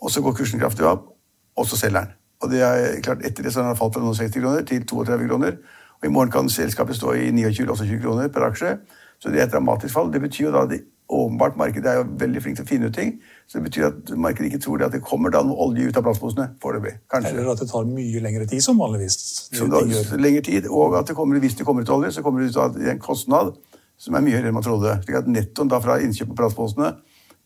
Og 0.01 0.15
så 0.15 0.23
går 0.25 0.37
kursen 0.39 0.63
kraftig 0.63 0.87
opp, 0.89 1.11
og 1.57 1.69
så 1.69 1.79
selger 1.81 2.05
han. 2.05 2.17
Og 2.41 2.53
det 2.53 2.63
er 2.65 3.01
klart, 3.05 3.25
etter 3.27 3.45
det 3.45 3.53
så 3.53 3.61
har 3.61 3.75
han 3.75 3.79
falt 3.79 3.97
fra 3.97 4.03
noen 4.05 4.17
60 4.17 4.41
kroner 4.41 4.65
til 4.69 4.87
32 4.89 5.29
kroner. 5.29 5.59
Og 6.01 6.09
i 6.09 6.13
morgen 6.13 6.33
kan 6.33 6.49
selskapet 6.49 6.97
stå 6.97 7.13
i 7.19 7.29
29-28 7.37 8.01
kroner 8.01 8.31
per 8.33 8.47
aksje. 8.49 8.79
Så 9.21 9.29
det 9.29 9.43
er 9.43 9.49
et 9.49 9.53
dramatisk 9.53 9.93
fall. 9.95 10.09
Det 10.13 10.23
betyr 10.23 10.47
jo 10.47 10.55
da 10.55 10.65
at 10.65 10.73
det 10.73 10.81
åpenbart 11.11 11.57
markedet 11.59 11.91
er 11.91 11.99
jo 12.01 12.05
veldig 12.21 12.43
flink 12.45 12.59
til 12.59 12.67
å 12.67 12.69
finne 12.69 12.91
ut 12.91 12.95
ting. 12.95 13.17
Så 13.51 13.59
det 13.59 13.65
betyr 13.67 13.89
at 13.89 14.13
markedet 14.15 14.51
ikke 14.51 14.63
tror 14.63 14.79
det 14.79 14.87
at 14.87 14.95
det 14.95 15.03
kommer 15.07 15.33
da 15.35 15.43
noe 15.47 15.59
olje 15.67 15.89
ut 15.89 15.99
av 15.99 16.07
plastposene 16.07 16.47
foreløpig. 16.63 16.95
Eller 17.19 17.51
at 17.51 17.63
det 17.63 17.69
tar 17.73 17.89
mye 17.89 18.23
lengre 18.23 18.47
tid, 18.51 18.63
som 18.65 18.79
vanligvis. 18.79 19.19
Som 19.59 19.75
lengre 20.23 20.45
tid, 20.47 20.69
Og 20.71 20.95
at 20.99 21.11
det 21.11 21.17
kommer, 21.19 21.43
hvis 21.43 21.59
det 21.59 21.67
kommer 21.67 21.83
ut 21.83 21.93
olje, 21.97 22.13
så 22.15 22.23
kommer 22.23 22.43
det 22.43 22.53
ut 22.53 22.63
av 22.63 22.79
en 22.79 23.03
kostnad 23.03 23.57
som 24.01 24.17
er 24.17 24.25
mye 24.25 24.39
høyere 24.39 24.49
enn 24.49 24.57
man 24.57 24.65
trodde. 24.65 24.97
slik 25.05 25.19
at 25.19 25.29
nettoen 25.29 25.69
da 25.69 25.81
fra 25.83 25.99
innkjøp 26.01 26.33
av 26.33 26.41
plastposene 26.45 26.95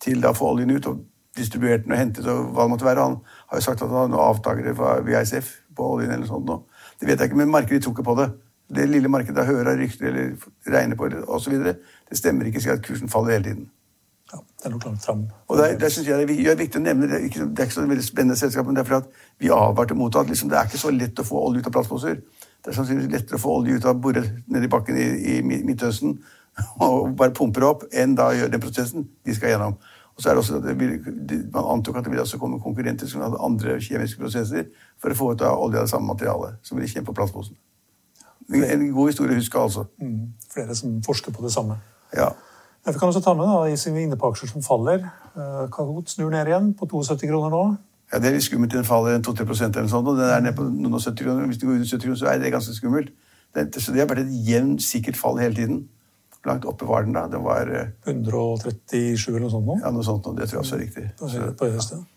til 0.04 0.20
da 0.20 0.34
få 0.36 0.52
oljen 0.52 0.70
ut 0.76 0.86
og 0.86 1.02
distribuert 1.34 1.84
den 1.84 1.96
og 1.96 1.98
hentet 1.98 2.28
og 2.30 2.52
hva 2.54 2.66
det 2.66 2.70
måtte 2.74 2.86
være 2.86 3.02
Han 3.02 3.16
har 3.50 3.58
jo 3.58 3.64
sagt 3.64 3.82
at 3.82 3.88
han 3.88 3.96
har 4.04 4.10
noen 4.12 4.28
avtakere 4.28 4.74
fra 4.78 5.00
VISF 5.02 5.50
på 5.74 5.88
oljen 5.96 6.12
eller 6.14 6.28
sånt 6.28 6.46
nå. 6.46 6.60
Det 7.00 7.08
vet 7.08 7.18
jeg 7.18 7.30
ikke, 7.30 7.40
men 7.40 7.50
markedet 7.50 7.82
tror 7.82 7.96
ikke 7.96 8.06
på 8.06 8.18
det. 8.20 8.28
Det 8.74 8.88
lille 8.88 9.08
markedet 9.12 9.36
da 9.36 9.44
hører 9.44 9.76
rykter 9.78 10.08
eller 10.08 10.36
regner 10.72 10.96
på 10.96 11.10
osv. 11.28 11.58
Det 11.64 12.18
stemmer 12.18 12.48
ikke, 12.48 12.62
slik 12.64 12.78
at 12.78 12.86
kursen 12.86 13.12
faller 13.12 13.36
hele 13.36 13.44
tiden. 13.44 13.66
Ja, 14.32 14.38
det 14.38 14.66
er 14.66 14.70
nok 14.70 14.84
langt 14.84 15.04
frem. 15.04 15.26
Og 15.48 15.58
det, 15.58 15.80
der 15.80 15.88
synes 15.88 16.08
jeg 16.08 16.28
det 16.28 16.36
er 16.50 16.56
viktig 16.56 16.80
å 16.80 16.82
nevne. 16.82 17.08
Det 17.10 17.18
er 17.18 17.26
ikke, 17.28 17.44
det 17.44 17.60
er 17.60 17.68
ikke 17.68 17.76
så 17.76 17.84
veldig 17.86 18.06
spennende 18.06 18.36
selskap, 18.40 18.66
men 18.66 18.76
det 18.76 18.82
er 18.82 18.88
fordi 18.88 19.02
at 19.02 19.42
vi 19.44 19.50
advarte 19.52 19.94
mot 19.94 20.16
at 20.16 20.30
liksom, 20.30 20.48
det 20.50 20.58
er 20.58 20.70
ikke 20.70 20.80
så 20.80 20.92
lett 20.94 21.20
å 21.20 21.26
få 21.28 21.42
olje 21.48 21.60
ut 21.60 21.68
av 21.68 21.74
plastposer. 21.76 22.22
Det 22.64 22.72
er 22.72 22.78
sannsynligvis 22.78 23.12
lettere 23.12 23.36
å 23.36 23.42
få 23.42 23.58
olje 23.58 23.76
ut 23.76 23.84
av 23.90 24.00
bore 24.00 24.22
nedi 24.48 24.70
bakken 24.72 24.96
i, 24.96 25.08
i 25.34 25.42
Midtøsten 25.44 26.16
og 26.86 27.12
bare 27.18 27.34
pumper 27.36 27.68
opp, 27.68 27.84
enn 27.92 28.16
da 28.16 28.30
gjøre 28.32 28.54
den 28.54 28.64
prosessen 28.64 29.04
de 29.26 29.36
skal 29.36 29.54
gjennom. 29.54 29.76
Og 30.14 30.22
så 30.22 30.30
er 30.30 30.38
det 30.38 30.44
også, 30.44 30.60
det 30.62 31.38
Man 31.52 31.70
antok 31.74 31.98
at 31.98 32.06
det 32.06 32.12
ville 32.12 32.22
også 32.22 32.38
komme 32.38 32.62
konkurrenter 32.62 33.10
som 33.10 33.22
hadde 33.24 33.40
andre 33.42 33.80
kjemiske 33.82 34.22
prosesser 34.22 34.68
for 35.02 35.10
å 35.10 35.18
få 35.18 35.32
ut 35.34 35.42
av 35.42 35.60
olje 35.60 35.82
av 35.82 35.88
det 35.88 35.92
samme 35.92 36.06
materialet 36.12 36.60
som 36.62 36.78
ville 36.78 36.90
kjempe 36.90 37.10
på 37.10 37.18
plastposen. 37.18 37.58
En 38.52 38.92
god 38.92 39.08
historie 39.08 39.32
å 39.32 39.40
huske, 39.40 39.58
altså. 39.58 39.86
Mm, 40.02 40.34
flere 40.52 40.74
som 40.76 40.98
forsker 41.02 41.32
på 41.32 41.42
det 41.44 41.52
samme. 41.54 41.78
Ja. 42.16 42.28
Vi 42.84 42.92
kan 42.98 43.08
også 43.08 43.22
ta 43.24 43.32
med 43.34 43.48
da, 43.48 43.62
i 43.72 43.76
sine 43.80 44.02
inne 44.04 44.16
på 44.20 44.28
aksjer 44.28 44.50
som 44.52 44.62
faller. 44.62 45.06
Eh, 45.34 45.62
Kahoot 45.72 46.10
snur 46.12 46.28
ned 46.30 46.50
igjen 46.50 46.74
på 46.76 46.86
72 46.90 47.30
kroner 47.30 47.50
nå. 47.54 47.62
Ja, 48.12 48.18
Det 48.20 48.28
er 48.28 48.36
litt 48.36 48.44
skummelt. 48.44 48.72
Den 48.72 48.84
faller 48.84 49.18
2-3% 49.24 49.76
eller 49.78 49.88
sånt. 49.88 50.08
og 50.08 50.18
den 50.18 50.28
er 50.28 50.40
ned 50.44 50.54
på 50.54 50.66
noen 50.68 50.94
og 50.94 51.00
70 51.00 51.24
kroner. 51.24 51.46
Hvis 51.48 51.58
det 51.58 51.66
går 51.66 51.78
under 51.78 51.88
70 51.88 52.04
kroner, 52.04 52.20
så 52.20 52.26
er 52.26 52.38
det 52.38 52.52
ganske 52.52 52.74
skummelt. 52.76 53.08
Det, 53.54 53.82
så 53.82 53.92
det 53.94 54.02
har 54.02 54.08
vært 54.10 54.26
et 54.26 54.34
jevnt, 54.48 54.82
sikkert 54.82 55.16
fall 55.16 55.38
hele 55.40 55.54
tiden. 55.54 55.88
Hvor 56.42 56.52
langt 56.52 56.64
oppe 56.68 56.86
var 56.86 57.02
den 57.06 57.14
da? 57.16 57.24
Den 57.32 57.44
var 57.44 57.70
eh, 57.72 57.88
137 58.06 59.28
eller 59.30 59.46
noe 59.46 59.50
sånt 59.54 59.66
nå. 59.66 59.78
ja, 59.80 59.90
noe 59.90 60.04
sånt, 60.04 60.26
nå. 60.26 60.34
det 60.36 60.50
tror 60.50 60.60
jeg 60.60 60.66
også 60.66 60.76
er 60.76 60.82
riktig. 60.84 61.04
På, 61.18 61.28
Så, 61.32 61.46
på 61.56 61.70
høyeste. 61.70 61.96
Ja. 62.02 62.10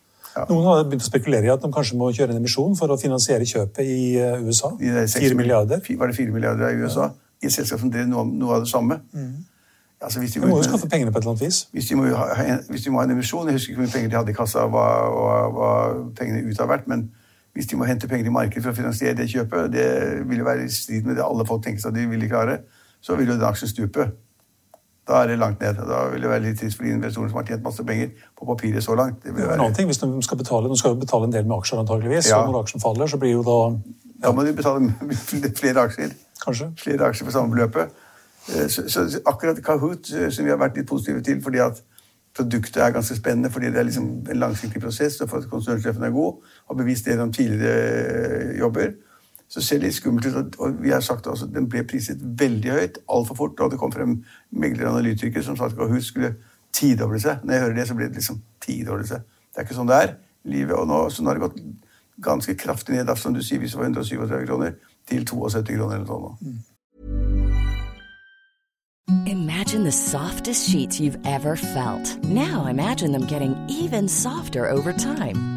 Noen 0.49 0.65
har 0.69 0.83
begynt 0.85 1.01
å 1.03 1.09
spekulere 1.09 1.45
i 1.47 1.51
at 1.53 1.61
de 1.63 1.69
kanskje 1.73 1.97
må 1.99 2.11
kjøre 2.13 2.35
en 2.35 2.41
emisjon 2.41 2.75
for 2.79 2.93
å 2.93 2.97
finansiere 3.01 3.45
kjøpet 3.47 3.83
i 3.83 4.15
eh, 4.21 4.41
USA. 4.45 4.71
de 4.79 4.91
der 4.93 5.07
seks 5.07 5.25
4 5.29 5.35
milliarder. 5.39 5.81
Var 5.81 6.07
det 6.07 6.15
fire 6.15 6.31
milliarder 6.35 6.69
i 6.73 6.81
USA? 6.83 7.11
I 7.41 7.45
et 7.49 7.53
selskap 7.53 7.79
som 7.79 7.91
drev 7.93 8.07
noe, 8.09 8.25
noe 8.25 8.55
av 8.57 8.65
det 8.65 8.69
samme. 8.71 8.99
Altså, 10.01 10.19
hvis 10.21 10.33
de, 10.35 10.39
Mm. 10.39 10.49
må 10.49 10.57
jo 10.57 10.63
skaffe 10.67 10.87
pengene 10.89 11.11
på 11.11 11.17
et 11.17 11.23
eller 11.23 11.33
annet 11.33 11.41
vis. 11.47 11.67
hvis 11.73 11.87
de, 11.89 11.95
må 11.95 12.03
ha, 12.13 12.27
en, 12.43 12.59
de 12.69 12.89
må 12.93 12.99
ha 12.99 13.05
en 13.07 13.11
emisjon 13.15 13.47
Jeg 13.47 13.53
husker 13.57 13.71
ikke 13.73 13.79
hvor 13.81 13.87
mye 13.87 13.93
penger 13.95 14.09
de 14.09 14.15
hadde 14.19 14.29
i 14.29 14.35
kassa, 14.37 14.65
hva, 14.69 14.83
hva, 15.09 15.37
hva 15.55 15.69
pengene 16.19 16.43
ut 16.45 16.57
har 16.61 16.67
vært, 16.69 16.85
men 16.87 17.07
hvis 17.57 17.65
de 17.71 17.75
må 17.79 17.87
hente 17.89 18.05
penger 18.07 18.29
i 18.29 18.33
markedet 18.35 18.61
for 18.61 18.69
å 18.69 18.77
finansiere 18.77 19.15
det 19.17 19.25
kjøpet, 19.31 19.71
det 19.73 19.87
vil 20.29 20.43
jo 20.43 20.45
være 20.45 20.67
i 20.67 20.69
strid 20.69 21.05
med 21.09 21.17
det 21.17 21.23
alle 21.25 21.45
folk 21.49 21.63
tenker 21.65 21.81
seg 21.81 21.89
at 21.89 21.97
de 21.97 22.05
ville 22.11 22.29
klare, 22.29 22.59
så 23.01 23.15
vil 23.17 23.31
jo 23.31 23.37
den 23.39 23.47
aksjen 23.49 23.71
stupe. 23.71 24.05
Da 25.07 25.21
er 25.23 25.27
det 25.31 25.37
langt 25.39 25.61
ned. 25.63 25.75
Da 25.87 26.01
vil 26.11 26.21
det 26.21 26.29
være 26.29 26.43
litt 26.43 26.57
trist 26.59 26.77
for 26.77 26.83
de 26.83 26.91
investorene 26.97 27.29
som 27.31 27.37
har 27.39 27.45
tjent 27.47 27.63
masse 27.63 27.83
penger 27.87 28.09
på 28.35 28.45
papiret 28.49 28.83
så 28.83 28.95
langt. 28.99 29.21
Det 29.23 29.31
vil 29.35 29.45
være, 29.47 29.59
annen 29.59 29.73
ting, 29.77 29.87
hvis 29.87 30.01
de 30.01 30.09
skal 30.25 30.37
betale, 30.37 30.69
de 30.69 30.77
skal 30.77 30.95
betale 30.99 31.29
en 31.29 31.31
del 31.35 31.45
med 31.47 31.57
aksjer 31.61 31.79
antageligvis, 31.79 32.29
Ja. 32.29 32.41
og 32.43 32.51
når 32.51 32.65
aksjen 32.65 32.81
faller, 32.83 33.07
så 33.07 33.17
blir 33.17 33.31
jo 33.37 33.43
da 33.47 33.59
da 34.23 34.31
må 34.33 34.43
de 34.43 34.53
betale 34.53 34.91
flere 35.61 35.79
aksjer. 35.87 36.09
kanskje 36.45 36.71
flere 36.81 37.05
aksjer 37.07 37.25
for 37.25 37.31
samme 37.31 37.53
beløpet. 37.55 37.89
Eh, 38.49 38.67
Så, 38.67 38.87
så 38.89 39.19
akkurat 39.25 39.63
Kahoot 39.63 40.09
eh, 40.13 40.29
som 40.31 40.45
vi 40.45 40.49
har 40.51 40.57
vært 40.57 40.77
litt 40.77 40.87
positive 40.89 41.21
til, 41.21 41.41
fordi 41.43 41.57
at 41.61 41.81
produktet 42.37 42.77
er 42.83 42.91
ganske 42.91 43.15
spennende, 43.15 43.49
fordi 43.49 43.65
det 43.71 43.77
er 43.79 43.83
liksom 43.83 44.07
en 44.29 44.37
langsiktig 44.39 44.81
prosess, 44.81 45.21
og 45.21 45.29
for 45.29 45.37
at 45.37 45.49
konsernsjefen 45.49 46.03
er 46.03 46.09
god, 46.13 46.33
har 46.69 46.75
bevist 46.75 47.05
det 47.05 47.13
gjennom 47.15 47.31
tidligere 47.33 48.51
eh, 48.51 48.59
jobber, 48.59 48.91
så 49.47 49.61
ser 49.61 49.79
det 49.79 49.87
litt 49.87 49.95
skummelt 49.95 50.25
ut. 50.25 50.55
og- 50.59 50.81
vi 50.81 50.89
har 50.89 51.01
sagt 51.01 51.27
også, 51.27 51.53
den 51.53 51.67
ble 51.67 51.83
priset 51.83 52.19
veldig 52.21 52.71
høyt, 52.71 52.97
altfor 53.09 53.35
fort, 53.35 53.59
og 53.59 53.71
det 53.71 53.79
kom 53.79 53.91
frem 53.91 54.23
meglere 54.51 54.89
og 54.89 54.97
analytikere 54.97 55.43
som 55.43 55.55
sa 55.55 55.65
at 55.65 55.89
hus 55.89 56.05
skulle 56.05 56.35
tidoble 56.73 57.19
seg. 57.19 57.43
Når 57.43 57.53
jeg 57.53 57.61
hører 57.61 57.75
det, 57.75 57.87
så 57.87 57.95
blir 57.95 58.07
det 58.07 58.15
liksom 58.15 58.41
tidoble 58.61 59.07
seg. 59.07 59.21
Det 59.53 59.57
er 59.57 59.63
ikke 59.63 59.75
sånn 59.75 59.87
det 59.87 60.09
er. 60.09 60.15
livet, 60.45 60.71
og 60.71 60.87
nå, 60.87 61.09
Så 61.09 61.21
nå 61.21 61.27
har 61.27 61.33
det 61.33 61.41
gått 61.41 61.61
ganske 62.21 62.55
kraftig 62.55 62.95
ned, 62.95 63.17
som 63.17 63.33
du 63.33 63.41
sier, 63.41 63.59
hvis 63.59 63.71
det 63.71 63.79
var 63.79 63.85
137 63.85 64.47
kroner, 64.47 64.73
til 65.07 65.25
72 65.25 65.75
kroner 65.75 65.95
eller 65.95 66.05
noe 66.05 66.37
sånt. 66.39 66.65
Imagine 69.27 69.83
the 69.83 69.91
softest 69.91 70.69
sheets 70.69 70.99
you've 70.99 71.19
ever 71.25 71.55
felt. 71.55 72.23
Now 72.23 72.67
imagine 72.67 73.11
them 73.11 73.25
getting 73.27 73.55
even 73.69 74.07
softer 74.07 74.69
over 74.69 74.93
time. 74.93 75.56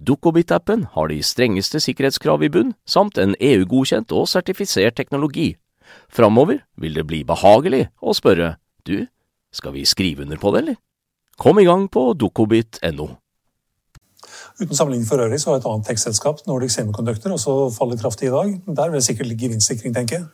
Dukkobit-appen 0.00 0.86
har 0.94 1.10
de 1.10 1.20
strengeste 1.22 1.80
sikkerhetskrav 1.82 2.44
i 2.46 2.50
bunn, 2.52 2.74
samt 2.86 3.18
en 3.18 3.36
EU-godkjent 3.40 4.12
og 4.16 4.28
sertifisert 4.30 4.96
teknologi. 4.96 5.54
Framover 6.12 6.62
vil 6.80 6.96
det 6.98 7.06
bli 7.06 7.22
behagelig 7.26 7.86
å 8.02 8.14
spørre 8.16 8.56
du, 8.86 9.06
skal 9.52 9.74
vi 9.76 9.86
skrive 9.86 10.26
under 10.26 10.40
på 10.40 10.52
det, 10.54 10.64
eller? 10.64 10.80
Kom 11.36 11.60
i 11.60 11.66
gang 11.68 11.88
på 11.92 12.12
dukkobit.no. 12.16 13.08
Uten 14.56 14.76
sammenligning 14.76 15.08
for 15.08 15.20
øvrig 15.20 15.40
så 15.40 15.52
har 15.52 15.60
et 15.60 15.68
annet 15.68 15.86
tekstselskap, 15.90 16.40
Nordic 16.48 16.72
Semiconductor, 16.72 17.34
også 17.36 17.56
fallet 17.76 18.00
kraftig 18.00 18.30
i 18.30 18.34
dag. 18.34 18.54
Der 18.66 18.90
vil 18.90 18.98
det 19.00 19.04
sikkert 19.04 19.28
ligge 19.28 19.46
gevinstsikring, 19.46 19.94
tenker 19.94 20.16
jeg. 20.16 20.26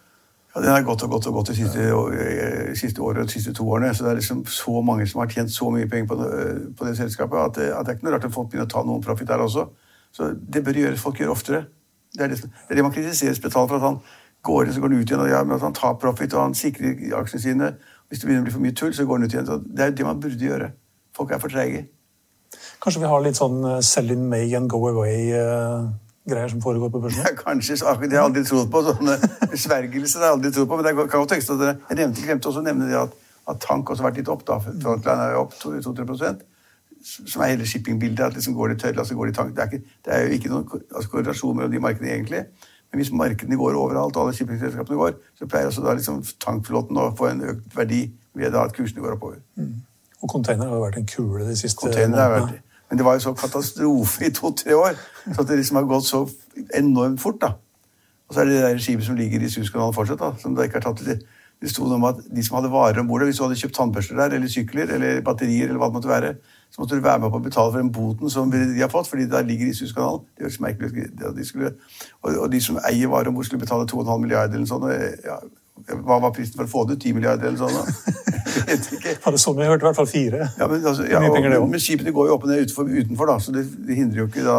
Ja, 0.54 0.61
Den 0.61 0.71
har 0.71 0.82
gått 0.85 1.02
og 1.02 1.11
gått 1.11 1.26
og 1.26 1.32
gått 1.38 1.47
de 1.49 1.54
siste, 1.56 1.80
eh, 1.80 2.75
siste 2.76 3.00
året 3.00 3.26
de 3.26 3.32
siste 3.32 3.54
to 3.56 3.64
årene. 3.64 3.94
Så 3.94 4.04
det 4.04 4.11
er 4.12 4.18
liksom 4.21 4.44
så 4.47 4.82
mange 4.85 5.06
som 5.09 5.21
har 5.21 5.28
tjent 5.28 5.50
så 5.50 5.71
mye 5.73 5.88
penger 5.88 6.06
på, 6.11 6.16
det- 6.21 6.76
på 6.76 6.85
det 6.85 6.97
selskapet 6.99 7.38
at 7.44 7.54
det, 7.54 7.73
at 7.73 7.87
det 7.87 7.92
er 7.92 7.97
ikke 7.97 8.04
noe 8.04 8.12
rart 8.14 8.25
at 8.25 8.32
folk 8.32 8.50
begynner 8.50 8.66
å 8.66 8.71
ta 8.71 8.82
noen 8.82 9.00
profit 9.02 9.28
der 9.28 9.38
også. 9.38 9.68
Så 10.12 10.35
det 10.50 10.64
bør 10.64 10.73
gjøre, 10.76 10.99
folk 10.99 11.16
gjøre 11.18 11.30
oftere. 11.32 11.66
Det 12.12 12.21
er 12.21 12.28
det, 12.28 12.42
det 12.42 12.71
er 12.71 12.75
det 12.75 12.82
man 12.85 12.92
kritiserer 12.92 13.35
Spetal 13.35 13.66
for, 13.68 13.76
at 13.76 13.82
han 13.82 14.00
går 14.44 14.66
inn 14.66 14.73
så 14.75 14.80
går 14.80 14.90
han 14.90 15.00
ut 15.00 15.06
igjen, 15.09 15.21
og 15.21 15.28
ja, 15.30 15.42
men 15.44 15.54
at 15.56 15.62
han 15.62 15.73
tar 15.73 15.94
profit 15.94 16.35
og 16.35 16.42
han 16.42 16.54
sikrer 16.54 16.99
aksjene 17.16 17.40
sine. 17.40 17.75
Hvis 18.11 18.21
det 18.21 18.28
begynner 18.28 18.42
å 18.42 18.44
bli 18.44 18.52
for 18.52 18.61
mye 18.61 18.75
tull, 18.76 18.92
så 18.92 19.06
går 19.06 19.18
han 19.18 19.25
ut 19.25 19.32
igjen. 19.32 19.47
Så 19.47 19.56
det 19.64 19.80
er 19.80 19.87
jo 19.90 19.97
det 19.97 20.04
man 20.06 20.21
burde 20.21 20.37
gjøre. 20.49 20.73
Folk 21.16 21.30
er 21.32 21.38
for 21.38 21.49
treige. 21.49 21.87
Kanskje 22.82 23.00
vi 23.00 23.06
har 23.09 23.23
litt 23.23 23.37
sånn 23.40 23.64
eh, 23.64 23.80
sell 23.80 24.11
in 24.11 24.28
May 24.28 24.52
and 24.54 24.68
go 24.68 24.85
away-greier 26.26 26.49
som 26.49 26.62
foregår 26.62 26.91
på 26.91 27.00
børsen? 27.00 27.25
Ja, 27.26 27.35
kanskje, 27.37 27.75
akkurat 27.75 28.11
Det 28.11 28.19
har 28.19 28.23
jeg 28.23 28.31
aldri 28.31 28.45
trodd 28.45 28.71
på. 28.71 28.83
Sånne 28.87 29.17
svergelser 29.57 30.21
har 30.21 30.26
jeg 30.26 30.37
aldri 30.37 30.52
trodd 30.52 30.69
på. 30.69 30.76
Men 30.76 30.85
det 30.87 30.95
kan 30.97 31.21
godt 31.21 31.29
tenkes 31.35 31.50
at 31.50 31.61
dere, 31.61 31.76
Jeg 31.88 31.97
nevnte, 31.99 32.23
glemte 32.23 32.49
også 32.49 32.62
å 32.62 32.67
nevne 32.67 32.88
det 32.88 32.99
at, 32.99 33.12
at 33.49 33.61
tank 33.61 33.91
også 33.91 34.02
har 34.02 34.11
vært 34.11 34.23
litt 34.23 34.33
opp. 34.33 34.47
da, 34.47 34.59
Frontline 34.62 35.26
er 35.26 35.37
jo 35.37 35.45
opp 35.47 35.55
2-3 35.61 36.41
som 37.02 37.43
er 37.43 37.57
hele 37.57 37.67
shippingbildet. 37.67 38.21
at 38.25 38.35
liksom 38.35 38.55
Går 38.55 38.69
det 38.69 38.81
tørre, 38.81 39.05
så 39.05 39.14
går 39.14 39.26
det 39.26 39.33
i 39.33 39.37
tank. 39.37 39.57
Det 39.57 39.62
er, 39.62 39.67
ikke, 39.67 39.95
det 40.05 40.14
er 40.14 40.21
jo 40.23 40.37
ikke 40.37 40.50
noen 40.52 40.69
altså, 40.95 41.09
korrelasjon 41.11 41.57
mellom 41.57 41.73
de 41.73 41.81
markedene 41.83 42.12
egentlig. 42.14 42.45
Men 42.93 43.00
hvis 43.00 43.12
markedene 43.12 43.57
går 43.57 43.75
overalt, 43.75 44.17
og 44.17 44.23
alle 44.23 44.37
shippingselskapene 44.37 44.99
går, 45.00 45.17
så 45.38 45.47
pleier 45.47 45.67
også 45.67 45.83
da 45.83 45.95
liksom 45.97 46.21
tankflåten 46.45 47.00
å 47.00 47.09
få 47.17 47.31
en 47.33 47.41
økt 47.55 47.76
verdi 47.76 48.05
ved 48.38 48.52
da 48.52 48.67
at 48.69 48.76
kursene 48.76 49.02
går 49.02 49.17
oppover. 49.17 49.41
Og 50.23 50.31
container 50.31 50.69
har 50.69 50.76
jo 50.76 50.85
vært 50.85 51.00
en 51.00 51.09
kule 51.09 51.49
de 51.49 51.57
siste 51.59 51.83
månedene. 51.83 52.61
Men 52.93 52.99
det 53.01 53.05
var 53.07 53.15
jo 53.17 53.23
så 53.25 53.31
katastrofe 53.33 54.27
i 54.27 54.35
to-tre 54.37 54.75
år, 54.77 54.99
så 55.33 55.43
det 55.49 55.57
liksom 55.57 55.79
har 55.79 55.87
gått 55.89 56.05
så 56.05 56.27
enormt 56.77 57.23
fort. 57.23 57.39
da. 57.41 57.55
Og 58.29 58.35
så 58.35 58.41
er 58.41 58.45
det 58.45 58.59
det 58.59 58.67
der 58.67 58.83
skipet 58.85 59.07
som 59.07 59.17
ligger 59.17 59.41
i 59.41 59.49
Suezkanalen 59.49 59.95
fortsatt, 59.97 60.21
da, 60.21 60.35
som 60.43 60.53
det 60.53 60.67
ikke 60.69 60.77
har 60.77 60.85
tatt 60.85 61.01
til. 61.01 61.23
Det 61.63 61.71
sto 61.73 61.87
noe 61.87 61.97
om 61.97 62.05
at 62.11 62.21
de 62.29 62.45
som 62.45 62.59
hadde 62.59 62.73
varer 62.73 63.01
om 63.01 63.09
bord 63.09 63.25
Hvis 63.25 63.39
du 63.39 63.45
hadde 63.47 63.57
kjøpt 63.57 63.75
tannbørster 63.79 64.19
der, 64.19 64.37
eller 64.37 64.53
sykler, 64.53 64.93
eller 64.93 65.23
batterier, 65.25 65.71
eller 65.71 65.81
hva 65.81 65.89
det 65.89 65.97
måtte 65.97 66.11
være, 66.11 66.35
så 66.69 66.83
måtte 66.83 66.99
du 66.99 67.07
være 67.07 67.23
med 67.23 67.33
på 67.33 67.41
å 67.41 67.47
betale 67.47 67.73
for 67.73 67.81
den 67.81 67.93
boten 67.97 68.31
som 68.31 68.53
de 68.53 68.61
har 68.81 68.93
fått, 68.93 69.09
fordi 69.09 69.25
der 69.25 69.49
ligger 69.49 69.73
i 69.73 69.75
Suezkanalen. 69.79 70.29
Det 70.37 70.45
høres 70.45 70.61
merkelig 70.61 71.07
ut. 71.07 71.27
De 71.39 71.49
skulle, 71.49 71.73
og, 72.21 72.45
de 72.53 72.61
som 72.61 72.81
eier 72.91 73.09
varer 73.09 73.33
om 73.33 73.41
bord, 73.41 73.49
skulle 73.49 73.65
betale 73.65 73.89
2,5 73.89 74.21
milliarder 74.21 74.61
eller 74.61 74.67
noe 74.67 74.75
sånt. 74.75 75.25
Ja, 75.25 75.41
hva 75.83 76.19
var 76.23 76.33
prisen 76.35 76.55
for 76.55 76.69
å 76.69 76.71
få 76.71 76.83
det 76.87 76.99
ut? 76.99 77.05
10 77.05 77.17
milliarder 77.17 77.49
eller 77.49 77.59
sånn? 77.59 78.19
Jeg 78.52 78.67
vet 78.69 78.88
ikke. 78.99 79.14
Hadde 79.25 79.41
så 79.41 79.55
mye, 79.55 79.64
jeg 79.64 79.73
hørte 79.73 79.85
i 79.85 79.88
hvert 79.88 79.99
fall 79.99 80.11
fire. 80.11 80.49
Ja, 80.59 80.67
men, 80.69 80.83
altså, 80.85 81.07
ja, 81.09 81.21
og, 81.25 81.69
men 81.71 81.81
skipene 81.83 82.12
går 82.14 82.29
jo 82.29 82.35
opp 82.37 82.45
og 82.45 82.50
ned 82.50 82.67
utenfor, 82.67 82.91
utenfor 82.91 83.31
da, 83.31 83.37
så 83.41 83.55
det, 83.55 83.62
det 83.88 83.97
hindrer 83.97 84.23
jo 84.23 84.26
ikke 84.29 84.45
da, 84.45 84.59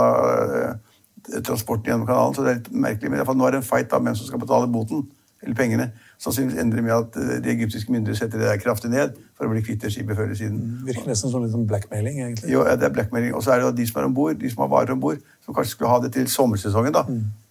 eh, 0.58 1.42
transporten 1.46 1.92
gjennom 1.92 2.08
kanalen. 2.10 2.34
Så 2.36 2.46
det 2.46 2.52
er 2.52 2.58
litt 2.58 2.72
merkelig. 2.74 3.12
Men 3.12 3.20
i 3.20 3.22
hvert 3.22 3.30
fall 3.30 3.38
nå 3.40 3.48
er 3.48 3.56
det 3.56 3.62
en 3.62 3.68
fight 3.68 3.92
da, 3.92 4.00
hvem 4.02 4.18
som 4.18 4.30
skal 4.30 4.42
betale 4.42 4.72
boten, 4.74 5.06
eller 5.44 5.56
pengene. 5.56 5.92
Sannsynligvis 6.24 6.62
endrer 6.62 6.80
det 6.80 6.86
med 6.86 6.94
at 6.96 7.18
eh, 7.20 7.44
de 7.44 7.52
egyptiske 7.52 7.92
myndigheter 7.92 8.26
setter 8.26 8.40
det 8.40 8.48
der 8.48 8.62
kraftig 8.62 8.92
ned 8.94 9.14
for 9.38 9.48
å 9.48 9.52
bli 9.52 9.64
kvitt 9.66 9.84
det 9.84 9.92
skipet 9.94 10.16
før 10.18 10.30
eller 10.30 10.40
siden. 10.40 10.60
Virker 10.88 11.10
nesten 11.12 11.32
som 11.34 11.44
litt 11.44 11.54
sånn 11.54 11.68
blackmailing, 11.68 12.20
egentlig. 12.22 12.52
Jo, 12.54 12.64
ja, 12.68 12.76
det 12.80 12.88
er 12.88 12.96
blackmailing. 12.96 13.36
Og 13.36 13.44
så 13.44 13.56
er 13.56 13.64
det 13.64 13.74
de 13.82 13.88
som 13.90 14.02
er 14.02 14.10
om 14.10 14.16
bord, 14.16 14.40
de 14.40 14.52
som 14.52 14.64
har 14.64 14.72
varer 14.72 14.96
om 14.96 15.04
bord, 15.04 15.22
som 15.46 15.56
kanskje 15.56 15.76
skulle 15.76 15.92
ha 15.92 16.02
det 16.06 16.14
til 16.16 16.28
sommersesongen. 16.32 16.96
da. 16.96 17.06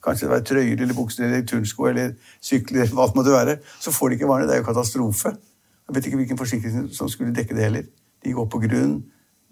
Kanskje 0.04 0.26
det 0.26 0.34
var 0.34 0.44
trøyer 0.48 0.84
eller 0.86 0.98
bukser 0.98 1.28
eller 1.28 1.46
turnsko 1.46 1.88
eller 1.92 2.14
sykler 2.40 2.86
eller 2.86 2.96
hva 2.98 3.08
det 3.10 3.20
måtte 3.20 3.36
være. 3.36 3.56
Så 3.80 3.94
får 3.94 4.08
de 4.08 4.20
ikke 4.20 4.30
varene. 4.30 4.48
Det 4.48 4.56
er 4.56 4.62
jo 4.64 4.68
katastrofe. 4.70 5.36
Jeg 5.88 5.96
vet 5.96 6.06
ikke 6.06 6.22
hvilken 6.22 6.38
forsikring 6.38 6.86
som 6.96 7.10
skulle 7.12 7.34
dekke 7.34 7.56
det 7.58 7.68
heller. 7.68 7.88
De 8.24 8.32
går 8.32 8.46
på 8.48 8.62
grunn. 8.64 9.02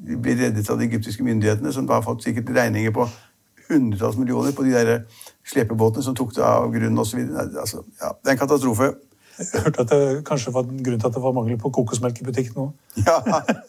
De 0.00 0.16
blir 0.16 0.38
reddet 0.40 0.70
av 0.70 0.78
de 0.80 0.86
egyptiske 0.88 1.24
myndighetene, 1.24 1.72
som 1.72 1.86
da 1.86 1.98
har 1.98 2.06
fått 2.06 2.24
sikkert 2.24 2.54
regninger 2.56 2.94
på 2.96 3.04
hundretalls 3.70 4.18
millioner 4.20 4.56
på 4.56 4.66
de 4.66 4.74
der 4.74 5.04
slepebåtene 5.48 6.04
som 6.04 6.16
tok 6.16 6.34
det 6.36 6.44
av 6.46 6.72
grunnen 6.72 6.98
osv. 6.98 7.22
Altså, 7.36 7.84
ja, 8.00 8.12
det 8.18 8.32
er 8.32 8.36
en 8.36 8.42
katastrofe. 8.42 8.92
Jeg 9.40 9.62
hørte 9.64 9.80
at 9.80 9.90
det 9.90 10.24
kanskje 10.28 10.52
var 10.52 10.66
grunn 10.68 11.00
til 11.00 11.06
at 11.08 11.14
det 11.14 11.22
var 11.22 11.32
mangel 11.32 11.56
på 11.58 11.70
kokosmelk 11.72 12.18
i 12.20 12.24
butikken 12.24 12.58
nå. 12.58 12.66
Ja, 13.06 13.16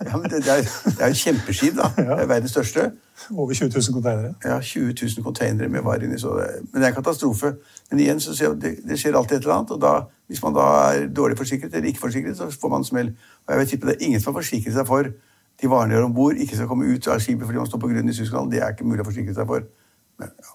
ja 0.04 0.18
men 0.18 0.28
det, 0.32 0.42
det 0.44 0.52
er 0.58 0.66
det 0.98 1.00
er 1.00 1.14
jo 1.14 1.20
kjempeskip, 1.22 1.78
da. 1.78 1.88
Det 1.96 2.18
er 2.18 2.28
verdens 2.28 2.52
største. 2.52 2.90
Over 3.32 3.54
20 3.54 3.72
000 3.76 3.94
containere. 3.94 4.34
Ja, 4.44 4.60
20 4.60 4.94
000 5.02 5.24
containere 5.24 5.70
med 5.70 5.86
varer 5.88 6.04
inni. 6.04 6.20
Men 6.20 6.76
det 6.76 6.84
er 6.84 6.88
en 6.90 6.98
katastrofe. 7.00 7.54
Men 7.92 8.00
igjen, 8.04 8.20
så 8.20 8.36
ser 8.36 8.58
det, 8.60 8.76
det 8.90 9.00
skjer 9.00 9.16
alltid 9.16 9.38
et 9.38 9.48
eller 9.48 9.56
annet. 9.56 9.72
Og 9.72 9.82
da, 9.82 9.94
hvis 10.28 10.44
man 10.44 10.58
da 10.60 10.68
er 10.92 11.08
dårlig 11.08 11.38
forsikret 11.38 11.74
eller 11.74 11.88
ikke 11.88 12.04
forsikret, 12.04 12.38
så 12.38 12.52
får 12.52 12.70
man 12.70 12.84
en 12.84 12.90
smell. 12.92 13.14
Og 13.48 13.54
jeg 13.54 13.60
vil 13.60 13.72
tippe 13.72 13.88
det 13.88 13.96
er 13.96 14.06
ingen 14.06 14.20
som 14.20 14.34
har 14.34 14.42
forsikret 14.42 14.76
seg 14.76 14.88
for 14.88 15.14
de 15.62 15.70
varene 15.70 15.94
de 15.94 16.00
har 16.00 16.06
om 16.06 16.14
bord, 16.14 16.36
ikke 16.36 16.56
skal 16.58 16.68
komme 16.68 16.88
ut 16.90 17.08
av 17.08 17.20
skipet 17.22 17.46
fordi 17.46 17.60
man 17.60 17.70
står 17.70 17.82
på 17.84 17.90
grunn 17.92 18.10
i 18.10 18.16
Syskland. 18.18 18.52
Det 18.52 18.62
er 18.64 18.74
ikke 18.74 18.88
mulig 18.88 19.04
å 19.04 19.10
forsikre 19.10 19.36
seg 19.38 19.48
for. 19.48 19.68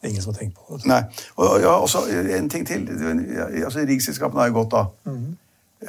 Ingen 0.04 0.22
som 0.22 0.32
har 0.32 0.38
tenkt 0.40 0.56
på 0.56 0.76
det. 0.76 0.86
Nei. 0.86 1.02
Og 1.36 1.60
ja, 1.60 1.74
også 1.74 2.04
en 2.38 2.48
ting 2.50 2.66
til. 2.66 2.88
Altså, 3.64 3.84
Riggselskapene 3.88 4.40
har 4.40 4.48
jo 4.52 4.62
gått, 4.62 4.72
da. 4.72 4.84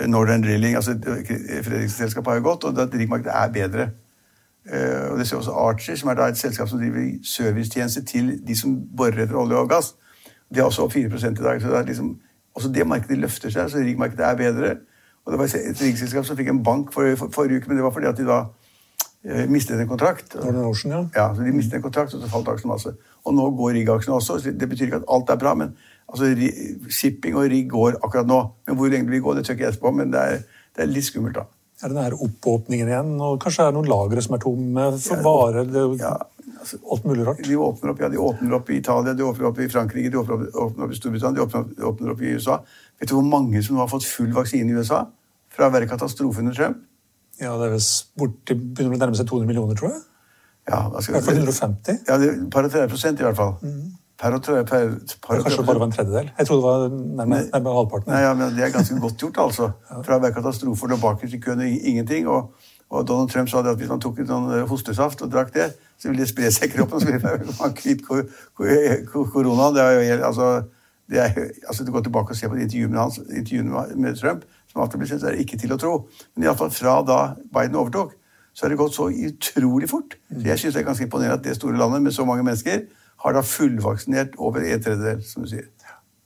Northern 0.07 0.43
Drilling, 0.43 0.75
altså 0.75 0.97
Fredriksen-selskapet 1.63 2.31
har 2.31 2.35
jo 2.41 2.43
gått, 2.49 2.63
og 2.63 2.75
det- 2.75 2.93
riggmarkedet 2.93 3.31
er 3.35 3.51
bedre. 3.53 3.89
Eh, 4.73 5.11
og 5.11 5.17
det 5.19 5.27
ser 5.27 5.37
også 5.37 5.51
Archer, 5.51 5.95
som 5.95 6.09
er 6.09 6.21
et 6.21 6.37
selskap 6.37 6.67
som 6.67 6.79
driver 6.79 7.11
servicetjenester 7.23 8.03
til 8.03 8.39
de 8.47 8.55
som 8.55 8.75
borer 8.97 9.23
etter 9.23 9.35
olje 9.35 9.55
og 9.55 9.69
gass. 9.69 9.93
De 10.53 10.59
har 10.59 10.65
også 10.67 10.83
opp 10.83 10.91
4 10.91 11.05
i 11.05 11.33
dag. 11.33 11.61
så 11.61 11.67
det 11.67 11.77
er 11.77 11.85
liksom, 11.85 12.19
Også 12.55 12.73
det 12.73 12.87
markedet 12.87 13.17
løfter 13.17 13.49
seg, 13.49 13.69
så 13.69 13.77
riggmarkedet 13.77 14.25
er 14.25 14.35
bedre. 14.35 14.77
Og 15.25 15.31
det 15.31 15.39
var 15.39 15.45
et 15.45 15.81
riggselskap 15.81 16.25
som 16.25 16.37
fikk 16.37 16.47
en 16.47 16.63
bank 16.63 16.93
for, 16.93 17.15
for, 17.15 17.29
forrige 17.31 17.57
uke, 17.57 17.67
men 17.67 17.77
det 17.77 17.83
var 17.83 17.91
fordi 17.91 18.07
at 18.07 18.17
de 18.17 18.25
da 18.25 18.37
eh, 18.39 18.45
mistet 19.23 19.79
en 19.79 19.87
kontrakt. 19.89 20.35
Ocean, 20.35 20.93
ja. 20.93 21.01
Ja, 21.15 21.27
så 21.35 21.43
De 21.43 21.51
mistet 21.51 21.79
en 21.79 21.85
kontrakt, 21.85 22.13
og 22.13 22.21
så 22.21 22.29
falt 22.31 22.47
aksjen 22.47 22.71
masse. 22.71 22.93
Og 23.25 23.35
nå 23.35 23.49
går 23.57 23.73
rigg-aksjene 23.79 24.15
også. 24.19 24.39
så 24.39 24.51
Det 24.51 24.69
betyr 24.69 24.87
ikke 24.87 25.01
at 25.03 25.09
alt 25.11 25.29
er 25.29 25.41
bra, 25.41 25.53
men 25.55 25.75
altså, 26.07 26.31
shipping 26.89 27.35
og 27.35 27.49
rigg 27.51 27.67
går 27.73 27.99
akkurat 28.03 28.27
nå. 28.29 28.39
Men 28.67 28.79
hvor 28.79 28.89
lenge 28.93 29.09
det 29.09 29.17
vil 29.17 29.25
gå, 29.25 29.35
det 29.35 29.45
tør 29.45 29.57
ikke 29.57 29.67
jeg 29.67 29.77
spå, 29.79 29.91
men 29.91 30.11
det 30.13 30.21
er, 30.21 30.41
det 30.75 30.85
er 30.85 30.91
litt 30.93 31.09
skummelt, 31.09 31.35
da. 31.35 31.45
Er 31.83 31.91
det 31.93 31.97
den 31.99 32.17
oppåpningen 32.25 32.89
igjen? 32.89 33.11
Og 33.21 33.37
kanskje 33.43 33.67
er 33.67 33.69
det 33.69 33.77
noen 33.77 33.91
lagre 33.91 34.23
som 34.25 34.33
er 34.33 34.41
tomme 34.41 34.87
for 34.97 35.21
varer? 35.25 35.67
Er 35.67 35.91
Ja, 35.99 36.13
altså, 36.59 36.79
alt 36.89 37.05
mulig 37.05 37.27
rart. 37.27 37.43
de 37.45 37.59
åpner 37.67 37.91
opp 37.91 37.99
ja, 38.01 38.09
de 38.09 38.17
åpner 38.17 38.55
opp 38.57 38.71
i 38.73 38.79
Italia, 38.79 39.13
de 39.13 39.27
åpner 39.27 39.51
opp 39.51 39.59
i 39.61 39.67
Frankrike, 39.69 40.09
de 40.09 40.17
åpner 40.17 40.39
opp, 40.39 40.55
åpner 40.55 40.87
opp 40.87 40.95
i 40.95 40.97
Storbritannia, 40.97 41.37
de 41.37 41.45
åpner 41.45 41.61
opp, 41.61 41.75
de 41.77 41.85
åpner 41.91 42.15
opp 42.15 42.23
i 42.25 42.33
USA. 42.33 42.57
Vet 42.97 43.11
du 43.11 43.13
hvor 43.19 43.29
mange 43.29 43.61
som 43.61 43.77
nå 43.77 43.83
har 43.83 43.91
fått 43.91 44.07
full 44.09 44.33
vaksine 44.33 44.73
i 44.73 44.79
USA? 44.79 45.03
Fra 45.53 45.69
å 45.69 45.73
være 45.75 45.89
katastrofe 45.91 46.41
under 46.41 46.57
Trump? 46.57 46.81
Ja, 47.41 47.53
det 47.59 47.67
er 47.67 47.73
visst 47.75 48.11
borti, 48.17 48.55
begynner 48.57 48.97
å 48.97 49.01
nærme 49.05 49.19
seg 49.19 49.29
200 49.29 49.49
millioner, 49.49 49.77
tror 49.77 49.93
jeg. 49.93 50.03
Ja, 50.67 50.81
hva 50.91 50.99
I 50.99 51.13
hvert 51.15 51.23
fall 51.23 51.39
150. 51.39 51.99
Ja, 52.09 52.17
det 52.19 52.31
par 52.51 52.67
og 52.67 52.73
30 52.73 52.91
prosent 52.91 53.21
i 53.21 53.25
hvert 53.27 53.37
fall. 53.39 53.55
Per 54.17 54.33
og 54.33 54.41
tre, 54.41 54.63
per, 54.65 54.87
par 55.21 55.37
og 55.37 55.45
Kanskje 55.45 55.59
30 55.59 55.61
det 55.61 55.65
bare 55.67 55.79
var 55.79 55.87
en 55.87 55.93
tredjedel. 55.93 56.31
Jeg 56.39 56.47
trodde 56.47 56.61
det 56.61 56.67
var 56.67 56.95
nærmere, 57.19 57.43
nærmere 57.53 57.73
halvparten. 57.77 58.11
Nei, 58.11 58.21
ja, 58.23 58.31
men 58.33 58.55
Det 58.55 58.63
er 58.65 58.71
ganske 58.73 58.97
godt 58.99 59.21
gjort, 59.21 59.37
altså. 59.43 59.69
Fra 60.05 60.17
å 60.17 60.23
være 60.23 60.89
lå 60.91 60.97
bakerst 61.03 61.37
i 61.37 61.39
køen 61.39 61.61
ingenting. 61.61 62.27
Og, 62.27 62.49
og 62.89 63.07
Donald 63.07 63.29
Trump 63.29 63.49
sa 63.49 63.61
det 63.61 63.75
at 63.75 63.77
hvis 63.77 63.91
man 63.93 64.01
tok 64.01 64.23
en 64.23 64.31
sånn 64.31 64.49
eh, 64.55 64.65
hostesaft 64.67 65.21
og 65.21 65.31
drakk 65.31 65.53
det, 65.53 65.69
så 66.01 66.09
ville 66.09 66.25
det 66.25 66.31
spre 66.31 66.49
seg 66.51 66.71
i 66.71 66.73
kroppen. 66.73 66.97
og 66.97 67.05
Så 67.05 67.13
ville 67.13 67.57
man 67.59 67.77
kvitt 67.77 68.01
kor, 68.07 68.25
kor, 68.57 68.73
kor, 69.11 69.29
korona. 69.35 69.69
Det 69.75 69.85
er 69.85 69.93
jo 69.93 70.03
helt, 70.09 70.25
altså, 70.31 70.49
det 71.13 71.21
er, 71.21 71.37
altså, 71.67 71.85
Du 71.85 71.93
går 71.93 72.07
tilbake 72.09 72.33
og 72.33 72.41
ser 72.41 72.49
på 72.49 72.57
intervjuene 72.57 72.99
hans, 72.99 73.21
intervjuene 73.29 73.85
med 73.95 74.17
Trump, 74.17 74.49
som 74.77 74.85
alltid 74.85 75.01
blir 75.01 75.09
så 75.17 75.31
er 75.31 75.41
ikke 75.41 75.57
til 75.59 75.73
å 75.73 75.79
tro. 75.81 75.93
Men 76.35 76.45
iallfall 76.47 76.69
fra 76.73 76.99
da 77.07 77.19
Biden 77.53 77.75
overtok, 77.81 78.13
så 78.53 78.65
har 78.65 78.73
det 78.73 78.77
gått 78.79 78.93
så 78.97 79.09
utrolig 79.09 79.89
fort. 79.89 80.15
Så 80.31 80.45
jeg 80.45 80.61
syns 80.61 80.77
det 80.77 80.81
er 80.83 80.87
ganske 80.91 81.05
imponerende 81.05 81.37
at 81.41 81.43
det 81.45 81.57
store 81.57 81.77
landet 81.77 82.01
med 82.05 82.13
så 82.15 82.25
mange 82.25 82.45
mennesker 82.45 82.85
har 83.25 83.33
da 83.33 83.41
fullvaksinert 83.45 84.37
over 84.37 84.61
en 84.65 84.81
tredjedel, 84.81 85.21
som 85.25 85.43
du 85.45 85.49
sier. 85.51 85.67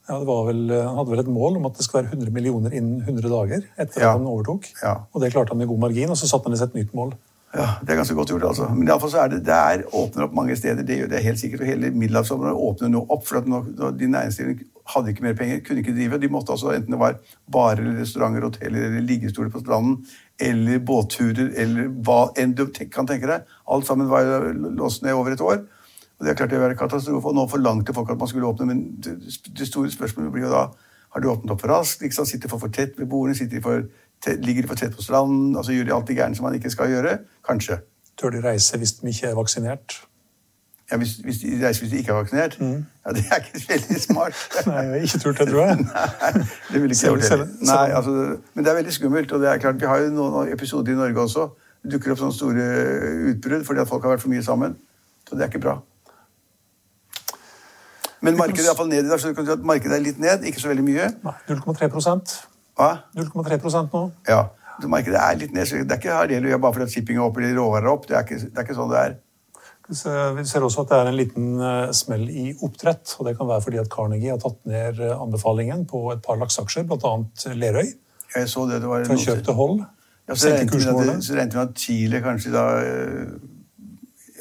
Ja, 0.10 0.18
det 0.20 0.28
var 0.28 0.46
vel, 0.50 0.62
Han 0.72 0.96
hadde 0.98 1.12
vel 1.14 1.20
et 1.24 1.28
mål 1.32 1.58
om 1.60 1.66
at 1.70 1.78
det 1.78 1.86
skulle 1.86 2.04
være 2.04 2.18
100 2.18 2.32
millioner 2.36 2.74
innen 2.76 3.02
100 3.06 3.30
dager 3.32 3.62
etter 3.80 4.02
Ja. 4.02 4.10
at 4.12 4.18
han 4.20 4.28
overtok. 4.28 4.66
Ja. 4.84 4.96
Og 5.14 5.22
det 5.22 5.32
klarte 5.32 5.50
han 5.54 5.58
med 5.62 5.68
god 5.72 5.80
margin, 5.80 6.10
og 6.10 6.18
så 6.20 6.28
satte 6.28 6.50
han 6.50 6.54
i 6.54 6.58
seg 6.60 6.68
et 6.74 6.80
nytt 6.82 6.94
mål. 6.94 7.14
Ja, 7.54 7.76
Det 7.84 7.90
er 7.92 7.98
ganske 8.00 8.16
godt 8.16 8.30
gjort. 8.32 8.44
altså. 8.48 8.68
Men 8.74 8.88
i 8.88 8.92
alle 8.92 9.00
fall 9.02 9.12
så 9.12 9.22
er 9.24 9.28
det, 9.28 9.46
der 9.46 9.54
er, 9.54 9.84
åpner 9.92 10.24
opp 10.24 10.34
mange 10.34 10.56
steder. 10.56 10.84
Det 10.84 10.98
gjør 11.00 11.10
det 11.10 11.24
helt 11.24 11.40
sikkert. 11.40 11.62
og 11.62 11.68
Hele 11.68 11.92
middelhavsområdet 11.92 12.56
åpner 12.56 12.88
nå 12.90 13.06
opp. 13.10 13.26
for 13.28 13.38
at 13.38 13.46
nå, 13.48 13.60
De 14.00 14.08
næringsdrivende 14.08 14.64
hadde 14.94 15.12
ikke 15.14 15.26
mer 15.26 15.36
penger, 15.38 15.62
kunne 15.66 15.84
ikke 15.84 15.96
drive. 15.96 16.20
De 16.22 16.30
måtte 16.32 16.54
altså 16.54 16.74
enten 16.76 16.96
det 16.96 17.00
var 17.02 17.20
barer, 17.52 17.82
eller 17.84 18.02
restauranter, 18.02 18.46
hoteller 18.48 18.88
eller 18.88 19.06
liggestoler 19.08 19.52
på 19.54 19.64
stranden, 19.64 20.00
eller 20.42 20.82
båtturer, 20.86 21.52
eller 21.64 21.92
hva 22.06 22.22
enn 22.40 22.56
du 22.58 22.66
kan 22.94 23.10
tenke 23.10 23.30
deg. 23.30 23.50
Alt 23.72 23.90
sammen 23.90 24.10
var 24.12 24.52
låst 24.54 25.06
ned 25.06 25.18
over 25.18 25.36
et 25.36 25.44
år. 25.46 25.64
Og 26.22 26.26
det 26.26 26.34
er 26.34 26.38
klart 26.38 26.54
det 26.54 26.62
var 26.62 26.74
en 26.74 26.78
katastrofe. 26.78 27.32
Og 27.32 27.36
nå 27.36 27.48
forlangte 27.50 27.96
folk 27.98 28.12
at 28.14 28.20
man 28.22 28.30
skulle 28.30 28.50
åpne, 28.50 28.70
men 28.70 28.84
det, 29.02 29.68
store 29.68 29.90
spørsmålet 29.90 30.34
blir 30.34 30.46
jo 30.46 30.54
da 30.54 30.68
har 31.12 31.24
de 31.24 31.28
åpnet 31.28 31.52
opp 31.52 31.64
for 31.64 31.74
raskt? 31.74 32.06
Sant? 32.14 32.30
Sitter 32.30 32.52
folk 32.52 32.62
for 32.68 32.76
tett 32.76 32.94
ved 33.00 33.10
bordene? 33.12 33.50
De 33.50 33.64
for 33.64 33.88
tett, 34.24 34.46
ligger 34.46 34.64
de 34.64 34.70
for 34.70 34.80
tett 34.80 34.94
på 34.96 35.04
stranden? 35.04 35.56
altså 35.58 35.74
Gjør 35.76 35.90
de 35.90 35.96
alt 35.98 36.08
det 36.08 36.20
gærne 36.20 36.38
som 36.38 36.48
man 36.48 36.56
ikke 36.56 36.72
skal 36.72 36.94
gjøre? 36.94 37.18
Kanskje. 37.48 37.82
Tør 38.22 38.36
de 38.36 38.44
reise 38.46 38.78
hvis 38.78 39.00
de 39.00 39.10
ikke 39.10 39.32
er 39.32 39.36
vaksinert? 39.40 39.98
Ja, 40.92 40.98
hvis, 41.00 41.12
hvis 41.24 41.38
de 41.40 41.52
reiser 41.62 41.82
hvis 41.86 41.92
de 41.92 41.98
ikke 42.02 42.12
er 42.12 42.18
vaksinert? 42.20 42.58
Ja, 42.60 43.12
Det 43.16 43.24
er 43.32 43.36
ikke 43.40 43.62
veldig 43.70 44.02
smart. 44.02 44.34
Nei, 44.68 44.74
jeg 44.82 44.90
har 44.90 45.06
ikke 45.08 45.20
turt 45.24 45.38
det, 45.40 45.48
tror 45.48 45.62
jeg. 45.66 45.78
Nei, 45.86 46.32
det 46.72 46.82
vil 46.82 46.92
ikke 46.92 47.00
Selv- 47.02 47.22
selv-. 47.24 47.48
Nei, 47.70 47.86
altså, 48.00 48.16
men 48.54 48.66
det 48.66 48.72
er 48.72 48.76
veldig 48.76 48.94
skummelt. 48.94 49.32
Og 49.32 49.40
det 49.42 49.50
er 49.50 49.62
klart, 49.64 49.80
vi 49.82 49.88
har 49.88 50.04
jo 50.04 50.10
noen 50.18 50.52
episoder 50.52 50.92
i 50.92 50.98
Norge 51.00 51.24
også. 51.24 51.48
Det 51.84 51.94
dukker 51.96 52.12
opp 52.14 52.20
sånne 52.22 52.36
store 52.36 52.66
utbrudd 53.32 53.64
fordi 53.66 53.82
at 53.86 53.90
folk 53.90 54.04
har 54.04 54.14
vært 54.18 54.26
for 54.26 54.34
mye 54.34 54.44
sammen. 54.44 54.76
Så 55.30 55.40
det 55.40 55.48
er 55.48 55.54
ikke 55.54 55.64
bra. 55.64 55.78
Men 58.22 58.38
markedet 58.38 58.66
er 58.66 58.70
iallfall 58.70 58.92
ned 58.92 59.06
i 59.06 59.10
dag, 59.10 59.20
så 59.20 59.32
du 59.32 59.38
kan 59.40 59.48
si 59.48 59.54
at 59.56 59.64
markedet 59.66 59.96
er 59.98 60.04
litt 60.04 60.20
ned. 60.22 60.44
Ikke 60.46 60.62
så 60.62 60.70
veldig 60.70 60.84
mye. 60.86 61.08
Nei, 61.24 61.38
0,3 61.50 61.90
Hva? 62.78 62.92
0,3 63.18 63.88
nå. 63.94 64.04
Ja. 64.28 64.44
Så 64.82 64.90
markedet 64.92 65.18
er 65.24 65.40
litt 65.40 65.56
ned. 65.56 65.66
Så 65.70 65.80
det 65.82 65.96
er 65.96 66.02
ikke 66.04 66.20
halleluja 66.20 66.60
bare 66.62 66.76
fordi 66.78 66.92
shipping 66.94 67.18
er 67.18 67.26
opp 67.26 67.40
eller 67.40 67.56
råvarer 67.58 67.88
er 67.88 67.94
opp. 67.96 68.08
Det 68.10 68.18
er, 68.18 68.28
ikke, 68.28 68.40
det 68.46 68.58
er 68.60 68.68
ikke 68.68 68.78
sånn 68.78 68.92
det 68.94 69.02
er. 69.02 69.18
Vi 69.92 70.46
ser 70.48 70.64
også 70.64 70.86
at 70.86 70.92
det 70.92 70.98
er 70.98 71.10
en 71.10 71.18
liten 71.18 71.48
eh, 71.60 71.90
smell 71.96 72.24
i 72.30 72.52
oppdrett. 72.64 73.16
og 73.20 73.28
Det 73.28 73.36
kan 73.38 73.50
være 73.50 73.64
fordi 73.66 73.80
at 73.82 73.90
Carnegie 73.92 74.32
har 74.32 74.40
tatt 74.42 74.60
ned 74.70 75.02
eh, 75.04 75.16
anbefalingen 75.16 75.86
på 75.90 76.06
et 76.14 76.22
par 76.26 76.40
lakseaksjer, 76.40 76.88
bl.a. 76.88 77.14
Lerøy. 77.54 77.92
Jeg 78.36 78.50
så 78.50 78.66
det, 78.70 78.82
det 78.82 78.90
var 78.90 79.04
Fra 79.06 79.18
kjøp 79.20 79.44
til 79.46 79.58
hold. 79.58 79.82
Ja, 80.30 80.36
så 80.36 80.54
regnet 80.54 80.74
vi 80.74 81.58
med 81.58 81.58
at, 81.62 81.74
Chile 81.78 82.22
kanskje 82.24 82.54
da 82.54 82.66
eh, 82.80 83.32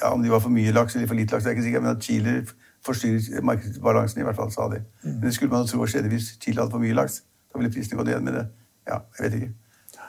ja, 0.00 0.12
Om 0.12 0.22
de 0.22 0.30
var 0.30 0.42
for 0.44 0.54
mye 0.54 0.72
laks 0.72 0.94
eller 0.94 1.08
for 1.10 1.18
lite 1.18 1.34
laks, 1.34 1.44
det 1.44 1.50
er 1.50 1.56
ikke 1.56 1.66
sikkert, 1.66 1.82
men 1.82 1.96
at 1.96 2.04
Chile 2.04 2.34
forstyrret 2.86 3.42
markedsbalansen, 3.44 4.20
i 4.20 4.24
hvert 4.24 4.36
fall, 4.36 4.52
sa 4.52 4.68
de. 4.72 4.84
Mm. 5.02 5.10
Men 5.10 5.26
det 5.26 5.34
skulle 5.34 5.52
man 5.52 5.66
tro 5.68 5.86
skjedde 5.86 6.12
hvis 6.12 6.30
Chile 6.40 6.62
hadde 6.62 6.72
for 6.72 6.84
mye 6.84 6.96
laks. 6.96 7.22
Da 7.50 7.58
ville 7.58 7.72
prisene 7.74 7.98
gått 7.98 8.12
ned 8.12 8.22
med 8.28 8.38
det. 8.38 8.46
Ja, 8.88 9.02
jeg 9.18 9.26
vet 9.26 9.40
ikke. 9.40 9.50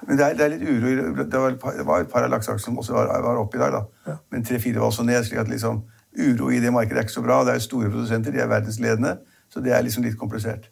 Men 0.08 0.18
det 0.18 0.26
er, 0.26 0.36
det 0.38 0.46
er 0.46 0.54
litt 0.56 0.64
uro. 0.66 0.92
Det 1.24 1.40
var, 1.40 1.56
et 1.56 1.78
det 1.78 1.86
var 1.88 2.04
et 2.04 2.12
par 2.12 2.26
av 2.26 2.32
lakseaksjene 2.34 2.66
som 2.66 2.80
også 2.82 2.96
var, 2.96 3.12
var 3.22 3.42
oppe 3.42 3.60
i 3.60 3.62
dag, 3.62 3.76
da. 3.76 3.82
Ja. 4.08 4.16
Men 4.34 4.46
tre-fire 4.46 4.82
var 4.82 4.90
også 4.90 5.06
ned. 5.06 5.24
slik 5.28 5.40
at 5.40 5.52
liksom 5.52 5.84
uro 6.18 6.50
i 6.52 6.60
det 6.60 6.74
markedet 6.74 6.98
er 6.98 7.08
ikke 7.08 7.18
så 7.20 7.26
bra. 7.26 7.42
Det 7.46 7.54
er 7.54 7.60
jo 7.60 7.68
store 7.68 7.92
produsenter, 7.94 8.34
de 8.34 8.42
er 8.42 8.50
verdensledende. 8.50 9.18
Så 9.54 9.62
det 9.62 9.76
er 9.76 9.86
liksom 9.86 10.04
litt 10.04 10.18
komplisert. 10.18 10.72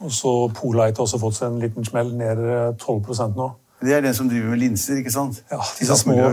Og 0.00 0.12
så 0.12 0.32
Polite 0.56 0.98
har 0.98 1.06
også 1.06 1.20
fått 1.20 1.38
seg 1.38 1.52
en 1.52 1.62
liten 1.62 1.86
smell, 1.86 2.12
ned 2.16 2.42
eh, 2.42 2.74
12% 2.76 3.38
nå. 3.38 3.48
Det 3.80 3.92
er 3.92 4.00
den 4.00 4.14
som 4.16 4.28
driver 4.28 4.50
med 4.54 4.60
linser, 4.60 4.98
ikke 5.00 5.12
sant? 5.12 5.42
Ja, 5.52 5.60
disse 5.78 5.96
små, 6.00 6.14
ja, 6.16 6.30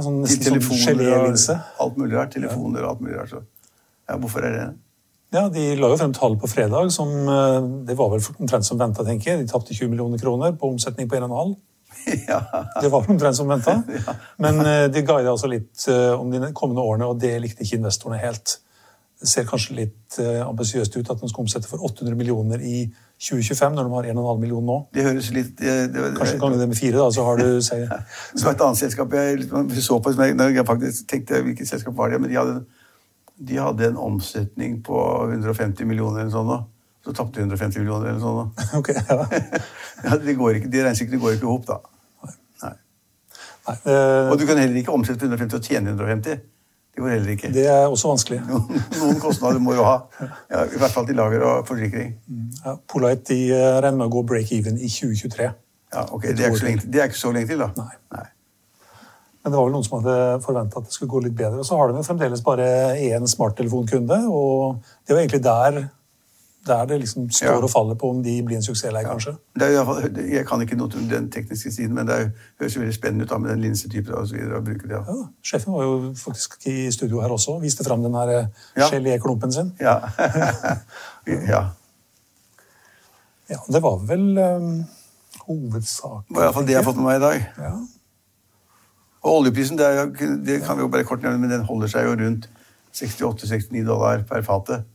sånn, 0.00 0.22
nesten 0.24 0.60
sånn 0.64 0.78
gelélinse. 0.80 1.56
alt 1.80 1.98
mulig 2.00 2.16
rart. 2.16 2.32
Telefoner 2.32 2.86
og 2.86 2.94
alt 2.94 3.02
mulig 3.04 3.18
rart. 3.18 3.32
Så. 3.34 3.42
Ja, 4.08 4.16
hvorfor 4.16 4.46
er 4.48 4.56
det 4.56 4.62
Ja, 5.30 5.48
De 5.48 5.64
la 5.78 5.90
jo 5.92 5.98
frem 5.98 6.14
tall 6.14 6.36
på 6.42 6.48
fredag 6.50 6.90
som 6.94 7.10
eh, 7.30 7.58
det 7.86 7.94
var 7.98 8.10
vel 8.14 8.22
omtrent 8.42 8.66
som 8.66 8.78
venta, 8.80 9.04
tenker 9.06 9.32
jeg. 9.32 9.44
De 9.44 9.50
tapte 9.50 9.74
20 9.76 9.92
millioner 9.92 10.18
kroner 10.18 10.56
på 10.58 10.70
omsetning 10.72 11.10
på 11.10 11.20
1,5. 11.20 11.52
ja. 12.30 12.40
Det 12.80 12.90
var 12.90 13.06
omtrent 13.06 13.38
som 13.38 13.50
venta. 13.50 13.76
Men 14.42 14.58
eh, 14.64 14.88
de 14.90 15.04
guida 15.06 15.30
altså 15.30 15.50
litt 15.50 15.86
eh, 15.90 16.10
om 16.16 16.32
de 16.34 16.50
kommende 16.50 16.82
årene, 16.82 17.06
og 17.06 17.22
det 17.22 17.36
likte 17.44 17.62
ikke 17.62 17.78
investorene 17.78 18.18
helt. 18.22 18.58
Det 19.20 19.28
ser 19.28 19.44
kanskje 19.44 19.74
litt 19.76 20.16
ambisiøst 20.16 20.94
ut 20.96 21.10
at 21.12 21.20
de 21.20 21.28
skal 21.28 21.44
omsette 21.44 21.68
for 21.68 21.82
800 21.84 22.16
millioner 22.16 22.62
i 22.64 22.86
2025, 23.20 23.74
når 23.76 23.84
de 23.84 23.92
har 23.92 24.06
1,5 24.14 24.38
million 24.40 24.64
nå. 24.64 24.76
Det 24.96 25.04
høres 25.04 25.28
litt 25.36 25.50
det, 25.60 25.74
det, 25.92 26.06
Kanskje 26.16 26.38
ganger 26.40 26.62
det 26.62 26.70
med 26.70 26.78
fire, 26.78 26.96
da, 26.96 27.10
så 27.12 27.26
har 27.26 27.36
du 27.36 27.44
Det 27.60 28.46
var 28.46 28.54
et 28.56 28.64
annet 28.64 28.80
selskap 28.80 29.12
jeg 29.12 29.44
så 29.84 29.98
på, 30.00 30.14
som 30.16 30.24
jeg, 30.24 30.38
jeg 30.56 30.66
faktisk 30.72 31.10
tenkte 31.12 31.42
hvilket 31.44 31.68
selskap 31.68 31.98
var 32.00 32.14
det, 32.14 32.22
men 32.22 32.32
de 32.32 32.40
hadde, 32.40 32.62
de 33.48 33.56
hadde 33.56 33.88
en 33.88 33.96
omsetning 33.96 34.80
på 34.84 34.98
150 35.30 35.88
millioner 35.88 36.26
eller 36.26 36.34
sånn. 36.34 36.66
Så 37.04 37.14
tapte 37.16 37.40
de 37.40 37.46
150 37.46 37.80
millioner 37.80 38.10
eller 38.10 38.20
sånn 38.20 38.50
Okay, 38.76 38.96
Ok, 39.08 39.08
ja. 39.08 39.60
Ja, 40.04 40.16
de, 40.20 40.34
går 40.36 40.58
ikke, 40.58 40.68
de 40.72 40.82
regnestykkene 40.84 41.20
går 41.22 41.38
ikke 41.38 41.46
i 41.46 41.50
hop, 41.50 41.66
da. 41.68 41.78
Nei. 42.64 42.74
Nei, 43.68 43.76
øh... 43.92 44.30
Og 44.32 44.40
du 44.40 44.44
kan 44.48 44.60
heller 44.60 44.80
ikke 44.80 44.92
omsette 44.92 45.28
150 45.28 45.56
og 45.56 45.64
tjene 45.64 45.94
150. 45.94 46.42
Det 46.90 47.04
går 47.04 47.12
heller 47.14 47.30
ikke. 47.36 47.52
det 47.54 47.66
er 47.70 47.86
også 47.86 48.08
vanskelig. 48.10 48.40
Noen, 48.50 48.82
noen 48.98 49.20
kostnader 49.22 49.62
må 49.62 49.76
du 49.78 49.82
ha. 49.86 49.96
Ja, 50.50 50.64
I 50.66 50.80
hvert 50.80 50.92
fall 50.92 51.06
til 51.08 51.16
lager 51.20 51.44
og 51.46 51.68
forsikring. 51.68 52.12
Ja, 52.64 52.76
Polite 52.92 53.32
de 53.32 53.38
eh, 53.54 53.78
regner 53.80 54.02
med 54.02 54.08
å 54.10 54.14
gå 54.18 54.24
break-even 54.32 54.76
i 54.80 54.90
2023. 54.90 55.48
Ja, 55.94 56.04
ok, 56.04 56.28
Det 56.28 56.44
er 56.44 56.52
ikke 56.52 56.60
så 56.60 56.68
lenge, 56.68 56.84
det 56.92 57.00
er 57.00 57.08
ikke 57.10 57.20
så 57.22 57.32
lenge 57.34 57.50
til, 57.50 57.64
da. 57.64 57.70
Nei. 57.78 57.96
Nei. 58.18 58.26
Men 59.42 59.52
det 59.52 59.56
var 59.56 59.64
vel 59.68 59.72
noen 59.72 59.84
som 59.86 60.02
hadde 60.02 60.16
forventa 60.44 60.78
at 60.82 60.84
det 60.90 60.92
skulle 60.92 61.10
gå 61.14 61.22
litt 61.24 61.36
bedre. 61.38 61.62
Og 61.62 61.64
så 61.66 61.76
har 61.80 61.88
de 61.88 61.96
jo 62.02 62.04
fremdeles 62.04 62.42
bare 62.44 62.66
én 63.00 63.24
smarttelefonkunde, 63.26 64.18
og 64.28 64.82
det 65.06 65.14
er 65.14 65.16
jo 65.16 65.20
egentlig 65.22 65.42
der, 65.46 65.78
der 66.68 66.82
det 66.90 66.98
liksom 67.00 67.30
står 67.32 67.46
Ja. 67.54 67.62
og 67.64 67.70
faller 67.72 67.94
på 67.96 68.10
om 68.12 68.18
de 68.22 68.34
blir 68.44 68.56
en 68.58 68.62
suksess 68.62 68.84
eller 68.90 69.00
ei, 69.00 69.06
kanskje. 69.08 69.32
Det 69.56 69.70
er, 69.72 70.10
jeg 70.34 70.44
kan 70.46 70.60
ikke 70.60 70.76
noe 70.76 70.92
om 70.92 71.06
den 71.08 71.30
tekniske 71.32 71.72
siden, 71.72 71.94
men 71.96 72.06
det 72.06 72.18
er, 72.20 72.26
høres 72.60 72.76
jo 72.76 72.82
veldig 72.82 72.94
spennende 72.98 73.24
ut 73.24 73.30
da, 73.32 73.38
med 73.40 73.50
den 73.54 73.62
linsetypen 73.64 74.12
og 74.14 74.28
så 74.28 74.36
videre. 74.36 74.58
å 74.60 74.64
bruke 74.66 74.88
det. 74.90 74.98
Ja, 75.00 75.04
Ja. 75.08 75.24
Sjefen 75.42 75.72
var 75.72 75.82
jo 75.88 76.12
faktisk 76.20 76.58
i 76.68 76.90
studio 76.92 77.22
her 77.24 77.32
også. 77.32 77.56
Viste 77.64 77.84
fram 77.88 78.02
den 78.04 78.14
her 78.14 78.28
eh, 78.28 78.46
Ja. 78.76 78.90
gelé-klumpen 78.92 79.52
sin. 79.56 79.72
Ja. 79.80 80.00
ja. 81.48 81.62
Ja, 83.50 83.56
det 83.72 83.80
var 83.82 83.96
vel 84.06 84.36
um, 84.38 84.84
hovedsaken. 85.48 86.28
Det 86.28 86.36
var 86.36 86.44
iallfall 86.44 86.66
det 86.68 86.76
jeg 86.76 86.84
har 86.84 86.86
fått 86.92 87.00
med 87.00 87.08
meg 87.08 87.16
i 87.16 87.24
dag. 87.24 87.48
Ja. 87.58 87.72
Og 89.22 89.40
oljeprisen 89.40 89.78
det, 89.78 89.88
jo, 89.98 90.30
det 90.46 90.62
kan 90.64 90.78
vi 90.78 90.86
jo 90.86 90.92
bare 90.92 91.04
kort 91.04 91.22
nevne, 91.22 91.42
men 91.42 91.52
den 91.52 91.66
holder 91.68 91.92
seg 91.92 92.08
jo 92.08 92.16
rundt 92.20 92.48
68-69 92.96 93.84
dollar 93.86 94.24
per 94.28 94.42
fatet. 94.46 94.86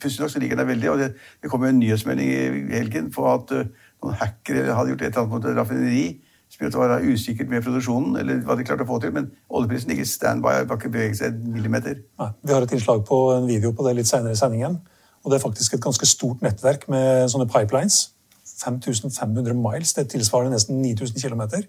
Pussig 0.00 0.22
nok 0.22 0.30
så 0.30 0.40
liker 0.42 0.60
den 0.60 0.68
veldig. 0.68 0.90
og 0.90 0.98
Det, 0.98 1.10
det 1.42 1.50
kom 1.50 1.64
jo 1.64 1.72
en 1.72 1.80
nyhetsmelding 1.80 2.30
i 2.30 2.76
helgen 2.76 3.10
på 3.12 3.26
at 3.32 3.52
uh, 3.56 3.66
noen 4.04 4.16
hackere 4.20 4.74
hadde 4.76 4.92
gjort 4.92 5.02
et 5.02 5.10
eller 5.10 5.22
annet 5.22 5.34
mot 5.34 5.50
et 5.50 5.58
raffineri 5.58 6.06
som 6.46 6.62
gjorde 6.62 6.76
at 6.78 6.90
det 6.90 7.06
var 7.06 7.14
usikkert 7.14 7.48
med 7.50 7.62
produksjonen, 7.64 8.16
eller 8.20 8.42
hva 8.46 8.54
de 8.56 8.64
klarte 8.64 8.84
å 8.84 8.88
få 8.88 9.00
til. 9.02 9.10
Men 9.16 9.32
oljeprisen 9.50 9.90
ligger 9.90 10.06
standby, 10.06 10.52
har 10.60 10.76
ikke 10.78 10.92
beveget 10.94 11.18
seg 11.18 11.32
en 11.34 11.56
millimeter. 11.56 11.98
Nei, 12.22 12.28
vi 12.46 12.54
har 12.54 12.62
et 12.62 12.74
innslag 12.76 13.02
på 13.08 13.18
en 13.34 13.48
video 13.48 13.72
på 13.74 13.86
det 13.86 13.96
litt 13.98 14.08
senere 14.08 14.36
i 14.36 14.38
sendingen. 14.38 14.78
Og 15.24 15.32
det 15.32 15.40
er 15.40 15.42
faktisk 15.42 15.74
et 15.74 15.82
ganske 15.82 16.06
stort 16.06 16.44
nettverk 16.46 16.86
med 16.92 17.26
sånne 17.32 17.48
pipelines. 17.50 18.12
5500 18.62 19.58
miles. 19.58 19.92
Det 19.98 20.06
tilsvarer 20.14 20.54
nesten 20.54 20.78
9000 20.84 21.18
km 21.18 21.66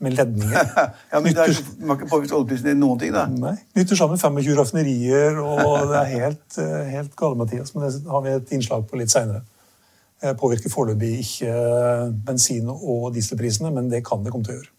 med 0.00 0.14
ledninger. 0.14 0.72
Ja, 1.12 1.20
men 1.20 1.34
det 1.34 1.42
er, 1.44 1.60
Man 1.80 1.88
har 1.90 1.96
ikke 1.98 2.10
påvist 2.12 2.32
oljeprisen 2.36 2.70
i 2.70 2.74
noen 2.78 2.98
ting, 3.00 3.12
da. 3.14 3.24
Nei, 3.32 3.56
Knytter 3.74 3.98
sammen 3.98 4.18
25 4.20 4.54
raffinerier, 4.58 5.38
og 5.42 5.88
det 5.90 5.98
er 6.04 6.10
helt, 6.12 6.58
eh, 6.62 6.90
helt 6.94 7.16
gale, 7.18 7.38
Mathias. 7.40 7.74
Men 7.74 7.86
det 7.88 8.02
har 8.06 8.22
vi 8.26 8.34
et 8.36 8.52
innslag 8.54 8.86
på 8.90 9.00
litt 9.00 9.10
seinere. 9.14 9.42
Påvirker 10.38 10.70
foreløpig 10.72 11.12
ikke 11.22 11.50
eh, 11.50 12.08
bensin- 12.26 12.70
og 12.72 13.12
dieselprisene, 13.14 13.70
men 13.74 13.90
det 13.90 14.04
kan 14.06 14.22
det 14.24 14.32
komme 14.34 14.46
til 14.46 14.56
å 14.56 14.60
gjøre. 14.60 14.72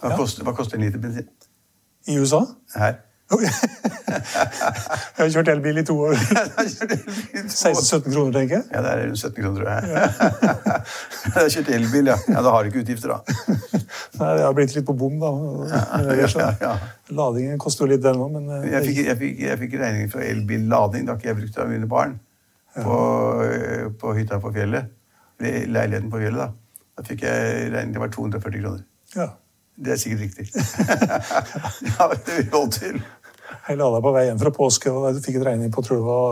Hva, 0.00 0.10
Ja. 0.12 0.16
koster, 0.16 0.44
hva 0.46 0.54
koster 0.56 0.78
en 0.78 0.84
liter 0.86 1.00
bensin? 1.02 1.28
I 2.08 2.16
USA 2.20 2.44
Her. 2.76 3.00
Jeg 4.08 5.18
har 5.18 5.28
kjørt 5.34 5.48
elbil 5.52 5.80
i 5.80 5.84
to 5.84 5.94
år. 6.00 6.14
16-17 7.52 8.06
kroner, 8.08 8.32
tenker 8.32 8.54
jeg. 8.56 8.64
Ja, 8.72 8.80
det 8.84 8.92
er 8.92 9.02
rundt 9.02 9.20
17 9.20 9.34
kroner, 9.36 9.58
tror 9.58 9.68
jeg. 9.68 9.80
Jeg 11.24 11.34
har 11.34 11.50
kjørt 11.54 11.68
elbil, 11.76 12.08
ja. 12.08 12.16
ja. 12.24 12.44
Da 12.46 12.52
har 12.54 12.64
du 12.64 12.70
ikke 12.70 12.84
utgifter, 12.86 13.12
da. 13.12 13.18
Nei, 14.18 14.30
det 14.38 14.46
har 14.46 14.54
blitt 14.56 14.72
litt 14.76 14.86
på 14.88 14.94
bom, 14.96 15.18
da. 15.20 15.32
ja, 16.16 16.52
ja. 16.62 16.72
Ladingen 17.18 17.60
koster 17.60 17.84
jo 17.84 17.90
litt, 17.92 18.04
den 18.04 18.22
òg, 18.22 18.30
men 18.38 18.48
eh, 18.60 18.70
Jeg 18.72 18.86
fikk, 18.86 19.02
jeg 19.10 19.18
fikk, 19.20 19.42
jeg 19.44 19.60
fikk 19.64 19.76
regning 19.82 20.08
for 20.12 20.24
elbillading. 20.24 21.04
Det 21.04 21.12
har 21.12 21.20
ikke 21.20 21.30
jeg 21.30 21.38
brukt 21.42 21.60
av 21.60 21.74
mine 21.74 21.90
barn. 21.90 22.16
På, 22.78 22.96
øh, 23.42 23.90
på 23.98 24.14
hytta 24.16 24.38
på 24.40 24.54
fjellet. 24.54 24.88
Leiligheten 25.42 26.08
på 26.12 26.20
fjellet, 26.22 26.46
da. 26.46 26.88
Da 26.96 27.04
fikk 27.06 27.26
jeg 27.28 27.68
regning. 27.74 27.92
Det 27.98 28.02
var 28.06 28.14
240 28.16 28.64
kroner. 28.64 28.82
ja. 29.18 29.28
Det 29.78 29.92
er 29.92 29.96
sikkert 29.96 30.20
riktig. 30.20 30.46
ja, 31.86 32.06
det 32.26 32.32
vil 32.36 32.48
holde 32.50 32.70
til. 32.74 32.96
Jeg 33.66 33.80
lada 33.80 33.98
på 34.04 34.12
vei 34.14 34.24
hjem 34.28 34.40
fra 34.40 34.52
påske, 34.54 34.88
og 34.92 35.00
jeg 35.08 35.24
fikk 35.24 35.36
et 35.40 35.48
regning 35.50 35.70
på 35.74 35.82
tror 35.84 35.96
det 35.98 36.06
var 36.06 36.28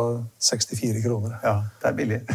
64 0.50 1.02
kroner. 1.04 1.32
Ja, 1.44 1.56
det 1.82 1.88
er 1.90 1.98
billig. 1.98 2.20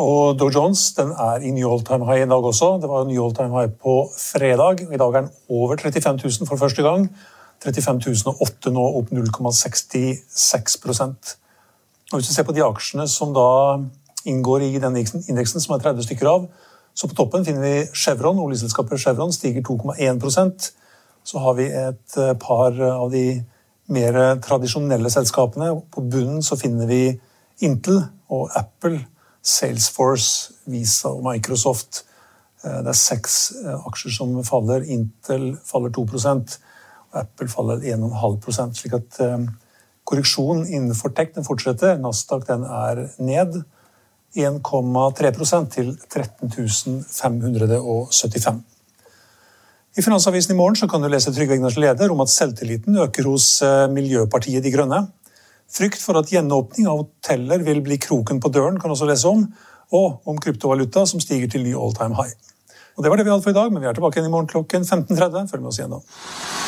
Og 0.00 0.38
Dow 0.40 0.48
Jones 0.48 0.80
den 0.96 1.10
er 1.12 1.44
i 1.44 1.50
new 1.52 1.68
all 1.68 1.82
time 1.84 2.06
high 2.08 2.24
i 2.24 2.28
dag 2.28 2.44
også. 2.50 2.78
Det 2.80 2.88
var 2.88 3.04
new 3.04 3.20
all 3.24 3.34
time 3.36 3.52
high 3.52 3.68
på 3.68 4.08
fredag. 4.16 4.80
I 4.88 4.96
dag 4.96 5.08
er 5.08 5.20
den 5.20 5.28
over 5.48 5.76
35 5.76 6.20
000 6.24 6.48
for 6.48 6.56
første 6.56 6.82
gang. 6.82 7.10
35 7.64 8.00
008 8.40 8.70
nå, 8.70 8.84
opp 9.00 9.08
0,66% 9.12 11.36
Og 12.12 12.14
Hvis 12.14 12.28
du 12.28 12.34
ser 12.34 12.42
på 12.46 12.52
de 12.54 12.64
aksjene 12.64 13.08
som 13.10 13.34
da 13.34 13.78
inngår 14.24 14.60
i 14.62 14.78
den 14.78 14.96
indeksen, 14.96 15.60
som 15.60 15.74
er 15.74 15.78
30 15.82 16.02
stykker 16.06 16.26
av, 16.30 16.46
så 16.94 17.08
på 17.08 17.14
toppen 17.18 17.44
finner 17.44 17.62
vi 17.62 17.86
Chevron. 17.94 18.38
Oljeselskapet 18.38 19.00
Chevron 19.00 19.32
stiger 19.32 19.62
2,1 19.62 20.72
Så 21.28 21.38
har 21.44 21.58
vi 21.58 21.66
et 21.68 22.16
eh, 22.16 22.34
par 22.40 22.76
av 22.88 23.10
de 23.12 23.24
mer 23.92 24.16
tradisjonelle 24.44 25.10
selskapene. 25.12 25.74
På 25.92 26.04
bunnen 26.04 26.42
så 26.44 26.56
finner 26.60 26.88
vi 26.88 27.02
Intel 27.64 28.00
og 28.32 28.54
Apple, 28.56 29.02
Salesforce, 29.44 30.54
Visa 30.72 31.12
og 31.12 31.26
Microsoft. 31.26 32.04
Eh, 32.64 32.78
Det 32.80 32.94
er 32.94 33.00
seks 33.00 33.36
eh, 33.60 33.86
aksjer 33.90 34.14
som 34.16 34.32
faller. 34.46 34.86
Intel 34.88 35.50
faller 35.68 35.92
2 35.92 36.06
og 36.08 37.20
Apple 37.22 37.48
faller 37.48 37.84
1,5 37.84 38.74
slik 38.76 38.96
at 38.96 39.20
korreksjonen 40.08 40.66
innenfor 40.68 41.12
tech 41.16 41.34
den 41.34 41.44
fortsetter. 41.44 41.96
Nasdaq 42.00 42.44
den 42.48 42.64
er 42.64 43.08
ned 43.18 43.62
1,3 44.36 45.64
til 45.72 45.94
13 46.08 47.04
575. 47.08 48.77
I 49.96 50.02
Finansavisen 50.02 50.52
i 50.52 50.58
morgen 50.58 50.88
kan 50.88 51.02
du 51.02 51.08
lese 51.08 51.32
Trygve 51.32 51.56
Egners 51.56 51.78
leder 51.80 52.12
om 52.12 52.20
at 52.20 52.28
selvtilliten 52.28 52.98
øker 53.06 53.24
hos 53.30 53.46
eh, 53.64 53.86
Miljøpartiet 53.88 54.62
De 54.62 54.72
Grønne. 54.74 55.00
Frykt 55.72 56.02
for 56.04 56.20
at 56.20 56.28
gjenåpning 56.32 56.88
av 56.90 57.00
hoteller 57.00 57.64
vil 57.64 57.80
bli 57.84 57.96
kroken 58.00 58.40
på 58.40 58.52
døren, 58.52 58.76
kan 58.80 58.92
også 58.92 59.08
lese 59.08 59.32
om. 59.32 59.46
Og 59.96 60.28
om 60.28 60.36
kryptovaluta 60.36 61.06
som 61.08 61.24
stiger 61.24 61.48
til 61.48 61.64
ny 61.64 61.72
all 61.72 61.96
time 61.96 62.18
high. 62.20 62.36
Og 62.98 63.04
Det 63.04 63.10
var 63.10 63.16
det 63.16 63.24
vi 63.24 63.32
hadde 63.32 63.46
for 63.46 63.54
i 63.54 63.56
dag, 63.56 63.72
men 63.72 63.80
vi 63.80 63.88
er 63.88 63.96
tilbake 63.96 64.20
igjen 64.20 64.28
i 64.28 64.34
morgen 64.36 64.50
klokken 64.52 64.84
15.30. 64.84 65.48
Følg 65.48 65.64
med 65.64 65.72
oss 65.72 65.80
igjen 65.80 65.96
da. 65.96 66.67